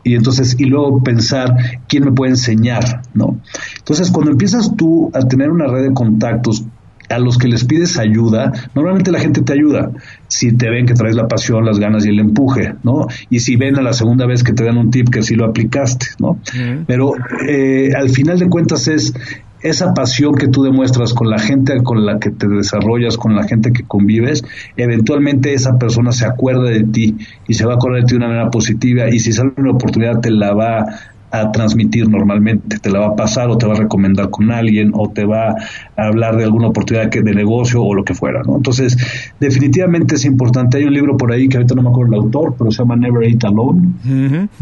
[0.08, 1.54] y entonces y luego pensar
[1.86, 3.40] quién me puede enseñar, ¿no?
[3.76, 6.64] Entonces, cuando empiezas tú a tener una red de contactos
[7.10, 9.90] a los que les pides ayuda, normalmente la gente te ayuda
[10.28, 13.06] si te ven que traes la pasión, las ganas y el empuje, ¿no?
[13.30, 15.46] Y si ven a la segunda vez que te dan un tip que sí lo
[15.46, 16.38] aplicaste, ¿no?
[16.86, 17.12] Pero
[17.48, 19.14] eh, al final de cuentas es
[19.62, 23.44] esa pasión que tú demuestras con la gente con la que te desarrollas, con la
[23.44, 24.44] gente que convives,
[24.76, 27.16] eventualmente esa persona se acuerda de ti
[27.46, 29.72] y se va a acordar de ti de una manera positiva y si sale una
[29.72, 30.86] oportunidad te la va
[31.30, 34.92] a transmitir normalmente, te la va a pasar o te va a recomendar con alguien
[34.94, 35.50] o te va
[35.96, 38.56] a hablar de alguna oportunidad que, de negocio o lo que fuera, ¿no?
[38.56, 38.96] Entonces,
[39.38, 40.78] definitivamente es importante.
[40.78, 42.96] Hay un libro por ahí que ahorita no me acuerdo el autor, pero se llama
[42.96, 43.94] Never Eat Alone,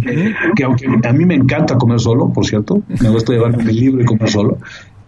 [0.07, 3.73] eh, que aunque a mí me encanta comer solo, por cierto, me gusta llevarme mi
[3.73, 4.59] libro y comer solo,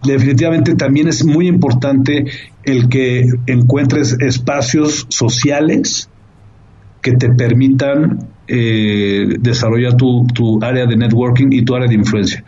[0.05, 2.27] definitivamente también es muy importante
[2.65, 6.09] el que encuentres espacios sociales
[7.03, 12.43] que te permitan eh, desarrollar tu, tu, área de networking y tu área de influencia.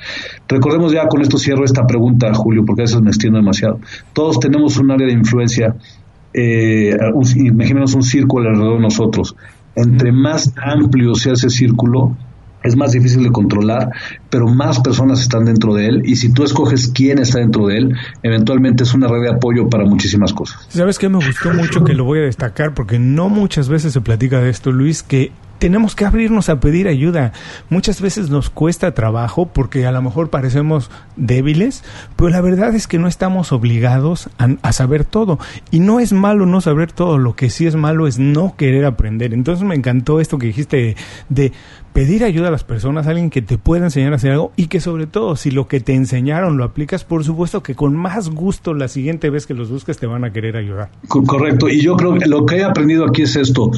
[0.48, 3.80] Recordemos ya, con esto cierro esta pregunta, Julio, porque a veces me extiendo demasiado.
[4.14, 5.76] Todos tenemos un área de influencia,
[6.32, 6.96] eh,
[7.36, 9.36] imaginemos un círculo alrededor de nosotros.
[9.76, 12.16] Entre más amplio sea ese círculo,
[12.62, 13.90] es más difícil de controlar,
[14.28, 17.78] pero más personas están dentro de él y si tú escoges quién está dentro de
[17.78, 20.66] él, eventualmente es una red de apoyo para muchísimas cosas.
[20.68, 22.74] ¿Sabes qué me gustó mucho que lo voy a destacar?
[22.74, 26.88] Porque no muchas veces se platica de esto, Luis, que tenemos que abrirnos a pedir
[26.88, 27.32] ayuda.
[27.68, 31.84] Muchas veces nos cuesta trabajo porque a lo mejor parecemos débiles,
[32.16, 35.38] pero la verdad es que no estamos obligados a, saber todo.
[35.70, 38.86] Y no es malo no saber todo, lo que sí es malo es no querer
[38.86, 39.34] aprender.
[39.34, 40.96] Entonces me encantó esto que dijiste
[41.28, 41.52] de
[41.92, 44.80] pedir ayuda a las personas, alguien que te pueda enseñar a hacer algo y que
[44.80, 48.74] sobre todo si lo que te enseñaron lo aplicas, por supuesto que con más gusto
[48.74, 50.90] la siguiente vez que los busques te van a querer ayudar.
[51.08, 53.72] Correcto, y yo creo que lo que he aprendido aquí es esto,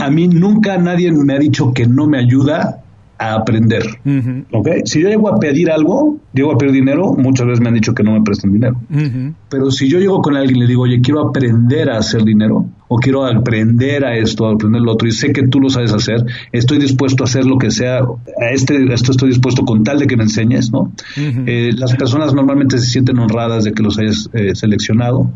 [0.00, 2.84] a mí nunca nadie me ha dicho que no me ayuda
[3.18, 3.82] a aprender.
[4.84, 7.94] Si yo llego a pedir algo, llego a pedir dinero, muchas veces me han dicho
[7.94, 8.80] que no me presten dinero.
[9.48, 12.66] Pero si yo llego con alguien y le digo, oye, quiero aprender a hacer dinero,
[12.88, 15.92] o quiero aprender a esto, a aprender lo otro, y sé que tú lo sabes
[15.92, 19.98] hacer, estoy dispuesto a hacer lo que sea, a este, esto estoy dispuesto con tal
[19.98, 20.92] de que me enseñes, ¿no?
[21.16, 25.30] Eh, las personas normalmente se sienten honradas de que los hayas eh, seleccionado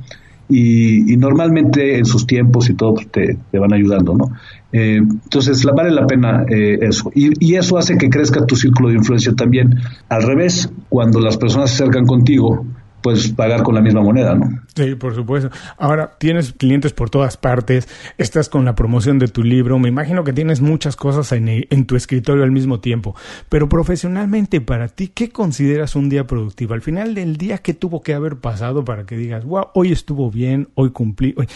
[0.48, 4.32] y, normalmente en sus tiempos y todo pues, te, te van ayudando, ¿no?
[4.72, 7.10] Eh, entonces, vale la pena eh, eso.
[7.14, 9.76] Y, y, eso hace que crezca tu círculo de influencia también.
[10.08, 12.66] Al revés, cuando las personas se acercan contigo,
[13.02, 14.60] pues pagar con la misma moneda, ¿no?
[14.78, 15.50] Sí, por supuesto.
[15.76, 20.22] Ahora tienes clientes por todas partes, estás con la promoción de tu libro, me imagino
[20.22, 23.16] que tienes muchas cosas en, tu escritorio al mismo tiempo,
[23.48, 26.74] pero profesionalmente para ti, ¿qué consideras un día productivo?
[26.74, 30.30] Al final del día, ¿qué tuvo que haber pasado para que digas, wow, hoy estuvo
[30.30, 31.34] bien, hoy cumplí?
[31.36, 31.48] Hoy...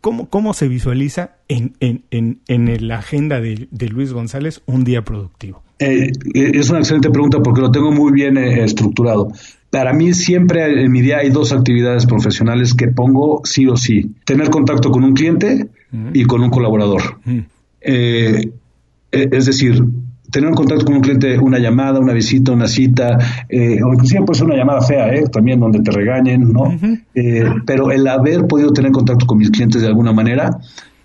[0.00, 1.74] cómo, ¿Cómo se visualiza en,
[2.48, 5.62] la agenda de, Luis González un día productivo?
[5.80, 9.30] Eh, es una excelente pregunta porque lo tengo muy bien eh, estructurado.
[9.70, 14.14] Para mí siempre en mi día hay dos actividades profesionales que pongo sí o sí.
[14.24, 15.68] Tener contacto con un cliente
[16.14, 17.02] y con un colaborador.
[17.80, 18.50] Eh,
[19.12, 19.82] eh, es decir,
[20.30, 24.38] tener contacto con un cliente, una llamada, una visita, una cita, eh, o inclusive puede
[24.38, 25.24] ser una llamada fea, ¿eh?
[25.30, 26.74] también donde te regañen, ¿no?
[27.66, 30.58] pero el haber podido tener contacto con mis clientes de alguna manera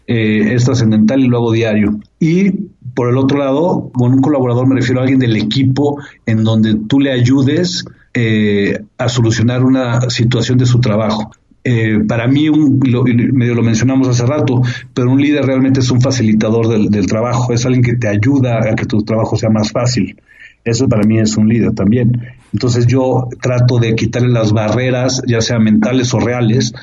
[0.05, 1.99] es trascendental y lo hago diario.
[2.19, 2.51] Y
[2.93, 6.75] por el otro lado, con un colaborador me refiero a alguien del equipo en donde
[6.87, 11.31] tú le ayudes eh, a solucionar una situación de su trabajo.
[11.63, 14.61] Eh, para mí, un, lo, medio lo mencionamos hace rato,
[14.93, 18.75] pero un líder realmente es un facilitador del, trabajo, es alguien que te ayuda a
[18.75, 20.17] que tu trabajo sea más fácil.
[20.65, 22.21] Eso para mí es un líder también.
[22.53, 26.73] Entonces yo trato de quitarle las barreras, ya sean mentales o reales,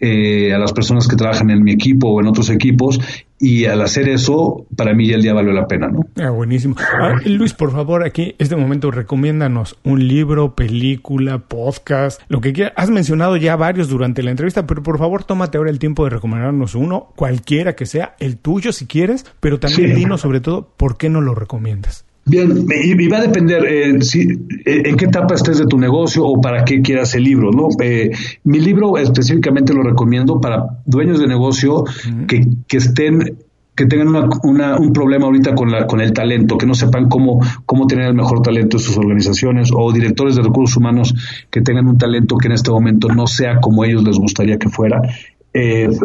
[0.00, 3.00] eh, a las personas que trabajan en mi equipo o en otros equipos
[3.40, 6.00] y al hacer eso, para mí ya el día valió la pena, ¿no?
[6.20, 6.74] Ah, buenísimo.
[6.78, 12.72] Ah, Luis, por favor, aquí, este momento, recomiéndanos un libro, película, podcast, lo que quieras.
[12.76, 16.10] Has mencionado ya varios durante la entrevista, pero por favor, tómate ahora el tiempo de
[16.10, 20.96] recomendarnos uno, cualquiera que sea, el tuyo si quieres, pero también dinos sobre todo por
[20.96, 22.07] qué no lo recomiendas.
[22.28, 26.24] Bien, y, va a depender eh, si, eh, en qué etapa estés de tu negocio
[26.24, 27.68] o para qué quieras el libro, ¿no?
[27.82, 28.10] Eh,
[28.44, 31.84] mi libro específicamente lo recomiendo para dueños de negocio
[32.26, 33.38] que, que estén
[33.74, 34.08] que tengan
[34.42, 38.08] una, un problema ahorita con, la, con el talento, que no sepan cómo, cómo tener
[38.08, 41.14] el mejor talento en sus organizaciones, o directores de recursos humanos
[41.48, 44.68] que tengan un talento que en este momento no sea como ellos les gustaría que
[44.68, 45.00] fuera.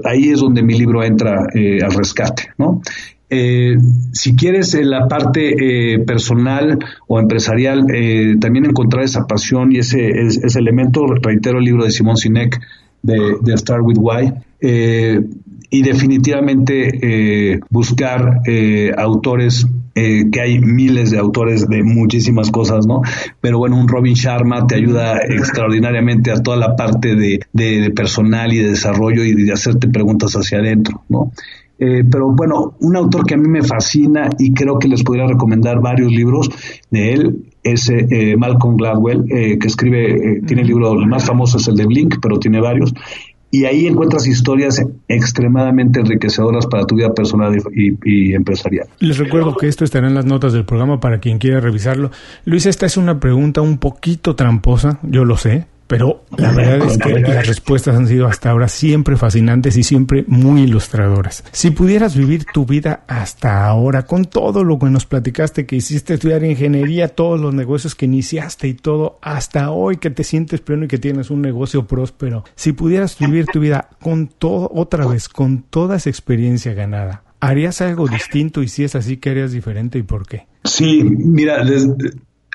[0.06, 2.80] ahí es donde mi libro entra al rescate, ¿no?
[3.30, 3.78] Eh,
[4.12, 9.80] si quieres en la parte eh, personal o empresarial, eh, también encontrar esa pasión y
[9.80, 10.12] ese,
[10.56, 12.60] elemento, reitero el libro de Simón Sinek
[13.02, 14.34] de, Start With Why,
[15.74, 22.86] y definitivamente eh, buscar eh, autores eh, que hay miles de autores de muchísimas cosas,
[22.86, 23.02] ¿no?
[23.42, 28.54] Pero bueno, un Robin Sharma te ayuda extraordinariamente a toda la parte de, de, personal
[28.54, 31.32] y de desarrollo y de hacerte preguntas hacia adentro, ¿no?
[32.10, 35.80] Pero bueno, un autor que a mí me fascina y creo que les podría recomendar
[35.82, 36.50] varios libros
[36.92, 37.90] de él es
[38.38, 42.38] Malcolm Gladwell, que escribe, tiene el libro, el más famoso es el de Blink, pero
[42.38, 42.94] tiene varios,
[43.54, 48.88] y ahí encuentras historias extremadamente enriquecedoras para tu vida personal y, empresarial.
[48.98, 52.10] Les recuerdo que esto estará en las notas del programa para quien quiera revisarlo.
[52.46, 56.98] Luis, esta es una pregunta un poquito tramposa, yo lo sé, pero la verdad es
[56.98, 61.44] que las respuestas han sido hasta ahora siempre fascinantes y siempre muy ilustradoras.
[61.52, 66.16] Si pudieras vivir tu vida hasta ahora con todo lo que nos platicaste, que hiciste
[66.16, 70.86] estudiar ingeniería, todos los negocios que iniciaste y todo, hasta hoy que te sientes pleno
[70.86, 75.30] y que tienes un negocio próspero, si pudieras vivir tu vida con todo, otra vez,
[75.30, 80.00] con toda esa experiencia ganada, ¿harías algo distinto y si es así, qué harías diferente
[80.00, 80.48] y por qué?
[80.64, 81.94] Sí, mira, desde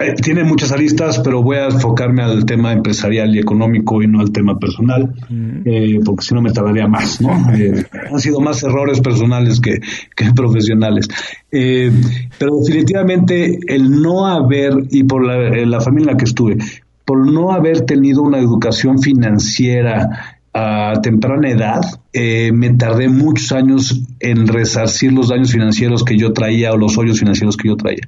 [0.01, 4.21] eh, tiene muchas aristas, pero voy a enfocarme al tema empresarial y económico y no
[4.21, 5.61] al tema personal, mm.
[5.65, 7.31] eh, porque si no me tardaría más, ¿no?
[7.53, 9.81] Eh, han sido más errores personales que,
[10.37, 11.09] profesionales.
[11.51, 16.59] pero definitivamente el no haber, y por la, familia en la que estuve,
[17.05, 21.81] por no haber tenido una educación financiera a temprana edad,
[22.13, 27.19] me tardé muchos años en resarcir los daños financieros que yo traía o los hoyos
[27.19, 28.07] financieros que yo traía.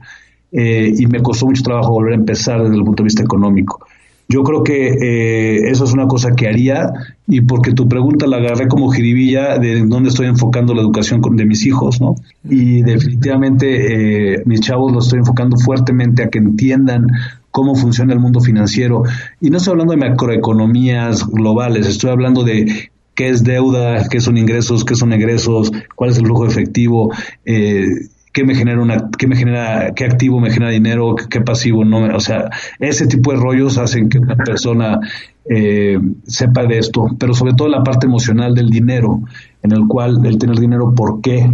[0.52, 3.86] Eh, y me costó mucho trabajo volver a empezar desde el punto de vista económico.
[4.30, 6.92] Yo creo que eh, eso es una cosa que haría
[7.26, 11.44] y porque tu pregunta la agarré como jiribilla de dónde estoy enfocando la educación de
[11.44, 12.14] mis hijos, ¿no?
[12.48, 17.08] Y definitivamente eh, mis chavos los estoy enfocando fuertemente a que entiendan
[17.50, 19.02] cómo funciona el mundo financiero.
[19.40, 24.38] Y no estoy hablando de macroeconomías globales, estoy hablando de qué es deuda, qué son
[24.38, 27.12] ingresos, qué son egresos, cuál es el flujo efectivo.
[27.44, 27.84] Eh,
[28.32, 32.14] qué me genera una, qué me genera, qué activo me genera dinero, qué, pasivo no,
[32.14, 35.00] o sea, ese tipo de rollos hacen que una persona
[35.48, 39.20] eh, sepa de esto, pero sobre todo la parte emocional del dinero,
[39.62, 41.50] en el cual el tener dinero, ¿por qué?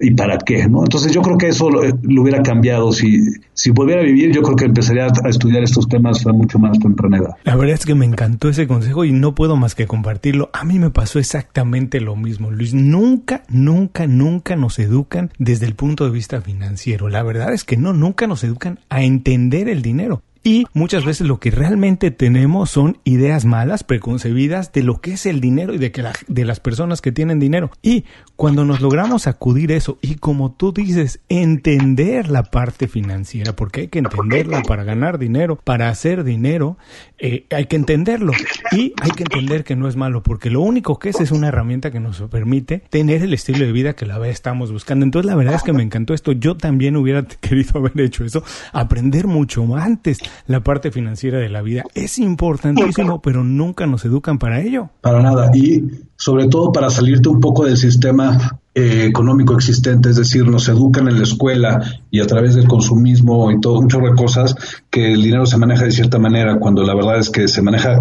[0.00, 0.82] Y para qué, ¿no?
[0.82, 1.80] Entonces yo creo que eso lo,
[2.22, 2.90] hubiera cambiado.
[2.92, 3.20] Si,
[3.52, 6.78] si volviera a vivir, yo creo que empezaría a estudiar estos temas a mucho más
[6.78, 7.36] temprana edad.
[7.44, 10.50] La verdad es que me encantó ese consejo y no puedo más que compartirlo.
[10.54, 12.72] A mí me pasó exactamente lo mismo, Luis.
[12.72, 17.08] Nunca, nunca, nunca nos educan desde el punto de vista financiero.
[17.08, 20.22] La verdad es que no, nunca nos educan a entender el dinero.
[20.42, 25.26] Y muchas veces lo que realmente tenemos son ideas malas, preconcebidas de lo que es
[25.26, 27.70] el dinero y de, que de las personas que tienen dinero.
[27.82, 28.04] Y
[28.36, 33.88] cuando nos logramos acudir eso y como tú dices, entender la parte financiera, porque hay
[33.88, 36.78] que entenderla para ganar dinero, para hacer dinero,
[37.18, 38.32] eh, hay que entenderlo.
[38.72, 41.48] Y hay que entender que no es malo, porque lo único que es es una
[41.48, 45.04] herramienta que nos permite tener el estilo de vida que la vez estamos buscando.
[45.04, 46.32] Entonces la verdad es que me encantó esto.
[46.32, 51.62] Yo también hubiera querido haber hecho eso, aprender mucho antes la parte financiera de la
[51.62, 51.84] vida.
[51.94, 54.90] Es importantísimo, pero nunca nos educan para ello.
[55.00, 55.50] Para nada.
[55.54, 55.84] Y
[56.16, 61.08] sobre todo para salirte un poco del sistema eh, económico existente, es decir, nos educan
[61.08, 64.54] en la escuela y a través del consumismo y todo un chorro de cosas
[64.90, 68.00] que el dinero se maneja de cierta manera, cuando la verdad es que se maneja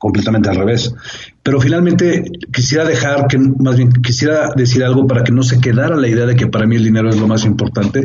[0.00, 0.94] completamente al revés.
[1.42, 5.94] Pero finalmente quisiera dejar que, más bien, quisiera decir algo para que no se quedara
[5.94, 8.02] la idea de que para mí el dinero es lo más importante.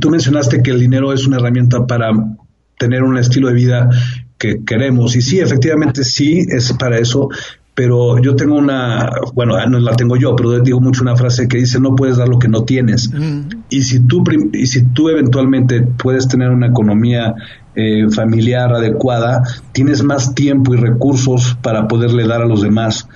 [0.00, 2.10] Tú mencionaste que el dinero es una herramienta para
[2.78, 3.90] tener un estilo de vida
[4.38, 5.16] que queremos.
[5.16, 7.28] Y sí, efectivamente sí, es para eso.
[7.74, 11.46] Pero yo tengo una, bueno, ah, no la tengo yo, pero digo mucho una frase
[11.46, 13.08] que dice, no puedes dar lo que no tienes.
[13.70, 17.36] Y si tú, y si tú eventualmente puedes tener una economía
[17.76, 23.06] eh, familiar adecuada, tienes más tiempo y recursos para poderle dar a los demás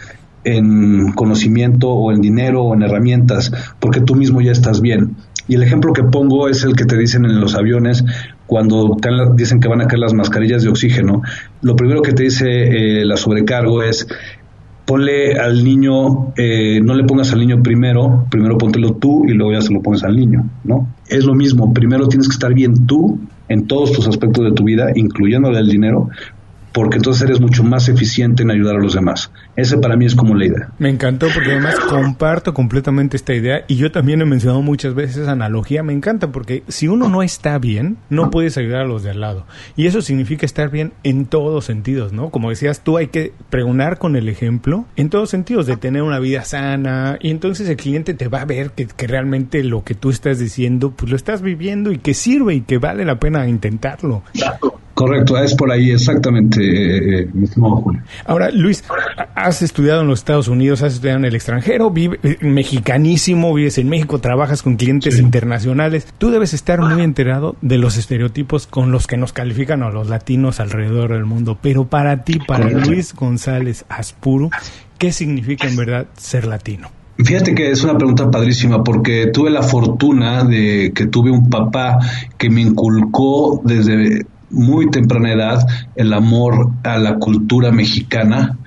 [0.44, 5.16] en conocimiento o en dinero o en herramientas, porque tú mismo ya estás bien.
[5.48, 8.04] Y el ejemplo que pongo es el que te dicen en los aviones
[8.46, 8.96] cuando
[9.34, 11.22] dicen que van a caer las mascarillas de oxígeno.
[11.62, 14.06] Lo primero que te dice eh, la sobrecargo es
[14.84, 19.52] ponle al niño, eh, no le pongas al niño primero, primero póntelo tú y luego
[19.52, 20.88] ya se lo pones al niño, ¿no?
[21.08, 23.18] Es lo mismo, primero tienes que estar bien tú
[23.48, 26.08] en todos tus aspectos de tu vida, incluyendo el dinero,
[26.72, 29.30] porque entonces eres mucho más eficiente en ayudar a los demás.
[29.56, 30.68] Ese para mí es como la idea.
[30.78, 35.18] Me encantó porque además comparto completamente esta idea y yo también he mencionado muchas veces
[35.18, 35.82] esa analogía.
[35.82, 39.20] Me encanta porque si uno no está bien, no puedes ayudar a los de al
[39.20, 39.46] lado.
[39.76, 42.30] Y eso significa estar bien en todos sentidos, ¿no?
[42.30, 46.18] Como decías tú, hay que pregonar con el ejemplo en todos sentidos de tener una
[46.18, 49.94] vida sana y entonces el cliente te va a ver que, que realmente lo que
[49.94, 53.46] tú estás diciendo, pues lo estás viviendo y que sirve y que vale la pena
[53.46, 54.22] intentarlo.
[55.02, 58.00] Correcto, es por ahí exactamente, eh, eh, mi estimado Julio.
[58.24, 58.84] Ahora, Luis,
[59.34, 63.78] has estudiado en los Estados Unidos, has estudiado en el extranjero, vive, eh, mexicanísimo, vives
[63.78, 66.06] en México, trabajas con clientes internacionales.
[66.18, 70.08] Tú debes estar muy enterado de los estereotipos con los que nos califican a los
[70.08, 71.58] latinos alrededor del mundo.
[71.60, 74.50] Pero para ti, para Luis González Aspuro,
[74.98, 76.92] ¿qué significa en verdad ser latino?
[77.18, 81.98] Fíjate que es una pregunta padrísima porque tuve la fortuna de que tuve un papá
[82.38, 88.58] que me inculcó desde muy temprana edad el amor a la cultura mexicana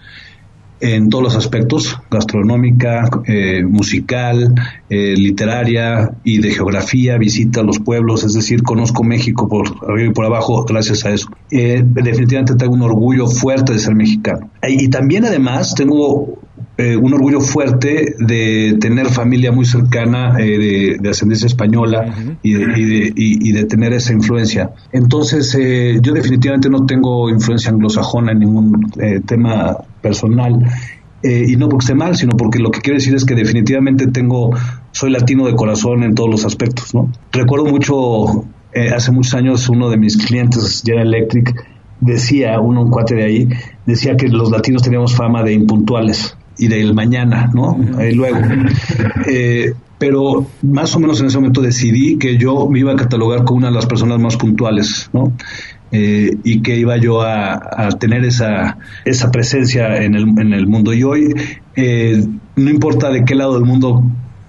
[0.81, 4.53] en todos los aspectos, gastronómica, eh, musical,
[4.89, 10.11] eh, literaria y de geografía, visita a los pueblos, es decir, conozco México por arriba
[10.11, 11.29] y por abajo gracias a eso.
[11.49, 14.49] Eh, definitivamente tengo un orgullo fuerte de ser mexicano.
[14.67, 16.39] Y también además tengo
[16.78, 22.13] eh, un orgullo fuerte de tener familia muy cercana eh, de, ascendencia española
[22.43, 24.71] y, de, y, de, tener esa influencia.
[24.91, 28.91] Entonces, eh, yo definitivamente no tengo influencia anglosajona en ningún
[29.26, 30.69] tema personal.
[31.23, 34.51] y no porque esté mal, sino porque lo que quiero decir es que definitivamente tengo,
[34.91, 37.09] soy latino de corazón en todos los aspectos, ¿no?
[37.32, 38.45] Recuerdo mucho,
[38.93, 41.55] hace muchos años, uno de mis clientes, General Electric,
[42.01, 43.49] decía, uno, un cuate de ahí,
[43.86, 47.77] decía que los latinos teníamos fama de impuntuales y del mañana, ¿no?
[48.13, 48.37] luego.
[49.27, 53.43] Eh, pero más o menos en ese momento decidí que yo me iba a catalogar
[53.43, 55.31] como una de las personas más puntuales, ¿no?
[55.91, 60.93] Eh, y que iba yo a, tener esa, esa presencia en el, en el mundo.
[60.93, 61.33] Y hoy,
[61.75, 62.23] eh,
[62.55, 64.03] no importa de qué lado del mundo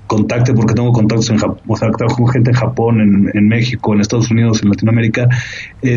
[0.06, 3.48] contacte, porque tengo contactos en Japón, o sea, trabajo con gente en Japón, en, en,
[3.48, 5.28] México, en Estados Unidos, en Latinoamérica,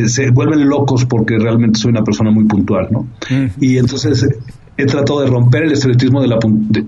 [0.06, 3.08] se vuelven locos porque realmente soy una persona muy puntual, ¿no?
[3.60, 4.28] Y entonces
[4.80, 6.40] he tratado de romper el estereotipo de, la,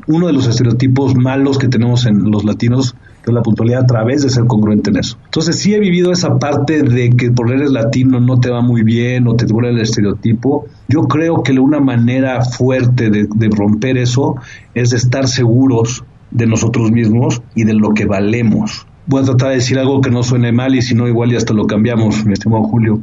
[0.08, 3.86] uno de los estereotipos malos que tenemos en los latinos, que es la puntualidad, a
[3.86, 5.18] través de ser congruente en eso.
[5.26, 8.84] Entonces sí he vivido esa parte de que por eres latino no te va muy
[8.84, 10.68] bien o te duele el estereotipo.
[10.88, 14.36] Yo creo que una manera fuerte de, de romper eso
[14.74, 18.88] es estar seguros de nosotros mismos y de lo que valemos.
[19.06, 21.38] Voy a tratar de decir algo que no suene mal y si no igual ya
[21.38, 23.02] hasta lo cambiamos, mi estimado Julio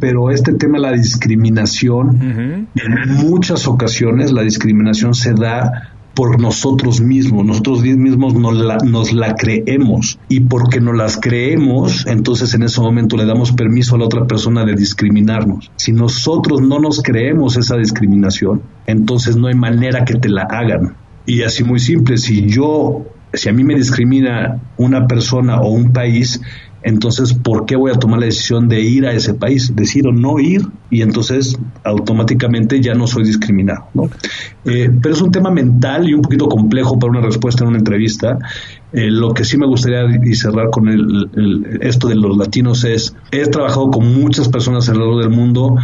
[0.00, 7.02] pero este tema de la discriminación, en muchas ocasiones la discriminación se da por nosotros
[7.02, 12.62] mismos, nosotros mismos nos la, nos la creemos y porque nos las creemos, entonces en
[12.62, 15.70] ese momento le damos permiso a la otra persona de discriminarnos.
[15.76, 20.96] Si nosotros no nos creemos esa discriminación, entonces no hay manera que te la hagan.
[21.26, 25.92] Y así muy simple, si yo, si a mí me discrimina una persona o un
[25.92, 26.40] país,
[26.82, 29.74] entonces, ¿por qué voy a tomar la decisión de ir a ese país?
[29.74, 33.88] Decido no ir y entonces automáticamente ya no soy discriminado.
[33.94, 34.04] ¿no?
[34.64, 37.78] Eh, pero es un tema mental y un poquito complejo para una respuesta en una
[37.78, 38.38] entrevista.
[38.92, 43.14] Eh, lo que sí me gustaría y cerrar con el, esto de los latinos es,
[43.32, 45.76] he trabajado con muchas personas alrededor del mundo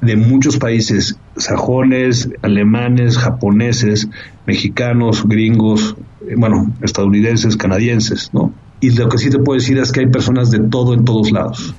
[0.00, 4.08] de muchos países, sajones, alemanes, japoneses,
[4.46, 5.96] mexicanos, gringos,
[6.28, 8.52] eh, bueno, estadounidenses, canadienses, ¿no?
[8.84, 11.32] Y lo que sí te puedo decir es que hay personas de todo en todos
[11.32, 11.74] lados.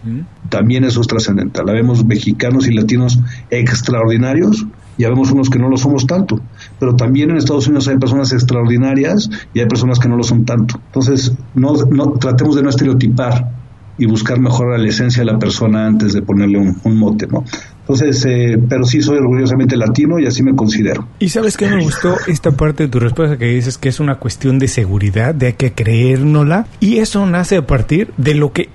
[0.49, 1.65] También eso es trascendental.
[1.65, 3.19] Vemos mexicanos y latinos
[3.51, 4.65] extraordinarios
[4.97, 6.41] y vemos unos que no lo somos tanto.
[6.79, 10.45] Pero también en Estados Unidos hay personas extraordinarias y hay personas que no lo son
[10.45, 10.81] tanto.
[10.87, 13.51] Entonces, no, no tratemos de no estereotipar
[13.97, 17.43] y buscar mejorar la esencia de la persona antes de ponerle un, mote, ¿no?
[17.81, 21.07] Entonces, eh, pero sí soy orgullosamente latino y así me considero.
[21.19, 24.15] Y sabes que me gustó esta parte de tu respuesta que dices que es una
[24.15, 28.69] cuestión de seguridad, de que creérnosla, y eso nace a partir de lo que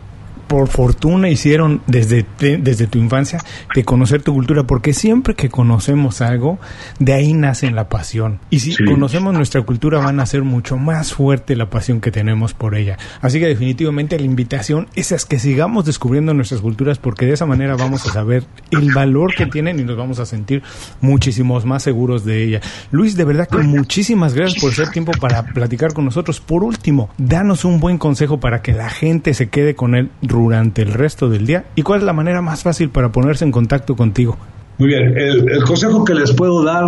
[0.50, 3.38] por fortuna hicieron desde, desde tu infancia
[3.72, 6.58] de conocer tu cultura, porque siempre que conocemos algo,
[6.98, 8.40] de ahí nace la pasión.
[8.50, 12.52] Y si conocemos nuestra cultura, van a ser mucho más fuerte la pasión que tenemos
[12.52, 12.98] por ella.
[13.20, 17.46] Así que definitivamente la invitación es a que sigamos descubriendo nuestras culturas, porque de esa
[17.46, 18.42] manera vamos a saber
[18.72, 20.64] el valor que tienen y nos vamos a sentir
[21.00, 22.60] muchísimos más seguros de ella.
[22.90, 26.40] Luis, de verdad que muchísimas gracias por ser tiempo para platicar con nosotros.
[26.40, 30.10] Por último, danos un buen consejo para que la gente se quede con él
[30.42, 33.52] durante el resto del día y cuál es la manera más fácil para ponerse en
[33.52, 34.36] contacto contigo.
[34.78, 36.84] Muy bien, el, consejo que les puedo dar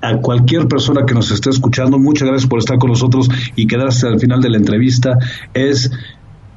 [0.00, 4.06] a cualquier persona que nos esté escuchando, muchas gracias por estar con nosotros y quedarse
[4.06, 5.18] al final de la entrevista,
[5.52, 5.90] es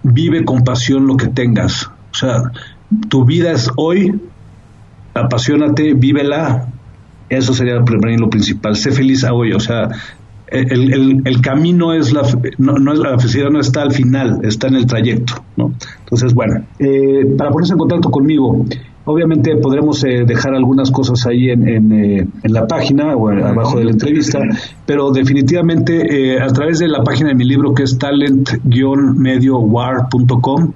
[0.03, 1.89] vive con pasión lo que tengas.
[2.11, 2.51] O sea,
[3.09, 4.17] tu vida es hoy,
[5.13, 6.67] apasionate, vívela.
[7.29, 8.77] Eso sería lo principal.
[8.77, 9.89] Sé feliz hoy, o sea,
[10.49, 12.21] el, el, camino es la,
[12.57, 15.73] no, es la felicidad no está al final, está en el trayecto, ¿no?
[15.99, 18.65] Entonces, bueno, eh, para ponerse en contacto conmigo,
[19.09, 23.91] Obviamente podremos eh, dejar algunas cosas ahí en, en, la página o abajo de la
[23.91, 24.41] entrevista,
[24.85, 30.73] pero definitivamente a través de la página de mi libro que es talent-mediowar.com,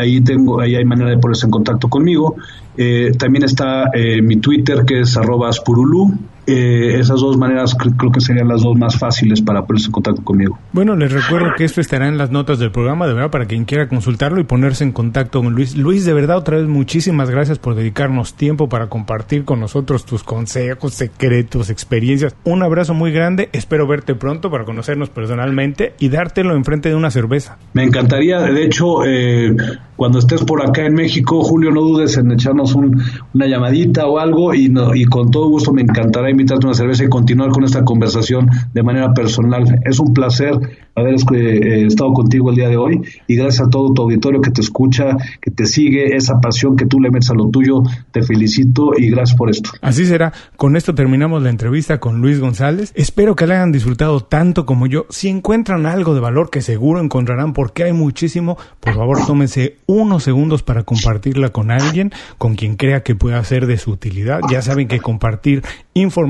[0.00, 2.34] ahí tengo, ahí hay manera de ponerse en contacto conmigo.
[3.16, 3.84] también está
[4.20, 5.50] mi Twitter que es arroba
[6.52, 10.22] eh, esas dos maneras creo que serían las dos más fáciles para ponerse en contacto
[10.22, 10.58] conmigo.
[10.72, 13.64] Bueno, les recuerdo que esto estará en las notas del programa, de verdad, para quien
[13.64, 15.76] quiera consultarlo y ponerse en contacto con Luis.
[15.76, 20.22] Luis, de verdad, otra vez muchísimas gracias por dedicarnos tiempo para compartir con nosotros tus
[20.22, 22.34] consejos, secretos, experiencias.
[22.44, 27.10] Un abrazo muy grande, espero verte pronto para conocernos personalmente y dártelo enfrente de una
[27.10, 27.58] cerveza.
[27.72, 29.54] Me encantaría, de hecho, eh,
[29.96, 34.54] cuando estés por acá en México, Julio, no dudes en echarnos una llamadita o algo
[34.54, 38.48] y, y con todo gusto me encantará invitarte una cerveza y continuar con esta conversación
[38.72, 39.80] de manera personal.
[39.84, 40.52] Es un placer
[40.94, 44.50] haber eh, estado contigo el día de hoy y gracias a todo tu auditorio que
[44.50, 48.22] te escucha, que te sigue, esa pasión que tú le metes a lo tuyo, te
[48.22, 49.70] felicito y gracias por esto.
[49.82, 50.32] Así será.
[50.56, 52.92] Con esto terminamos la entrevista con Luis González.
[52.94, 55.06] Espero que la hayan disfrutado tanto como yo.
[55.10, 60.22] Si encuentran algo de valor que seguro encontrarán porque hay muchísimo, por favor tómense unos
[60.22, 64.40] segundos para compartirla con alguien, con quien crea que pueda ser de su utilidad.
[64.50, 65.62] Ya saben que compartir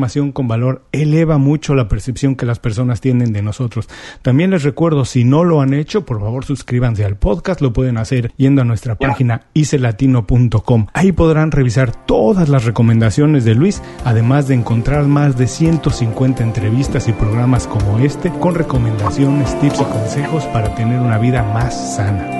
[0.00, 3.86] información con valor eleva mucho la percepción que las personas tienen de nosotros.
[4.22, 7.98] También les recuerdo, si no lo han hecho, por favor suscríbanse al podcast, lo pueden
[7.98, 10.86] hacer yendo a nuestra página icelatino.com.
[10.94, 17.06] Ahí podrán revisar todas las recomendaciones de Luis, además de encontrar más de 150 entrevistas
[17.06, 22.39] y programas como este, con recomendaciones, tips y consejos para tener una vida más sana.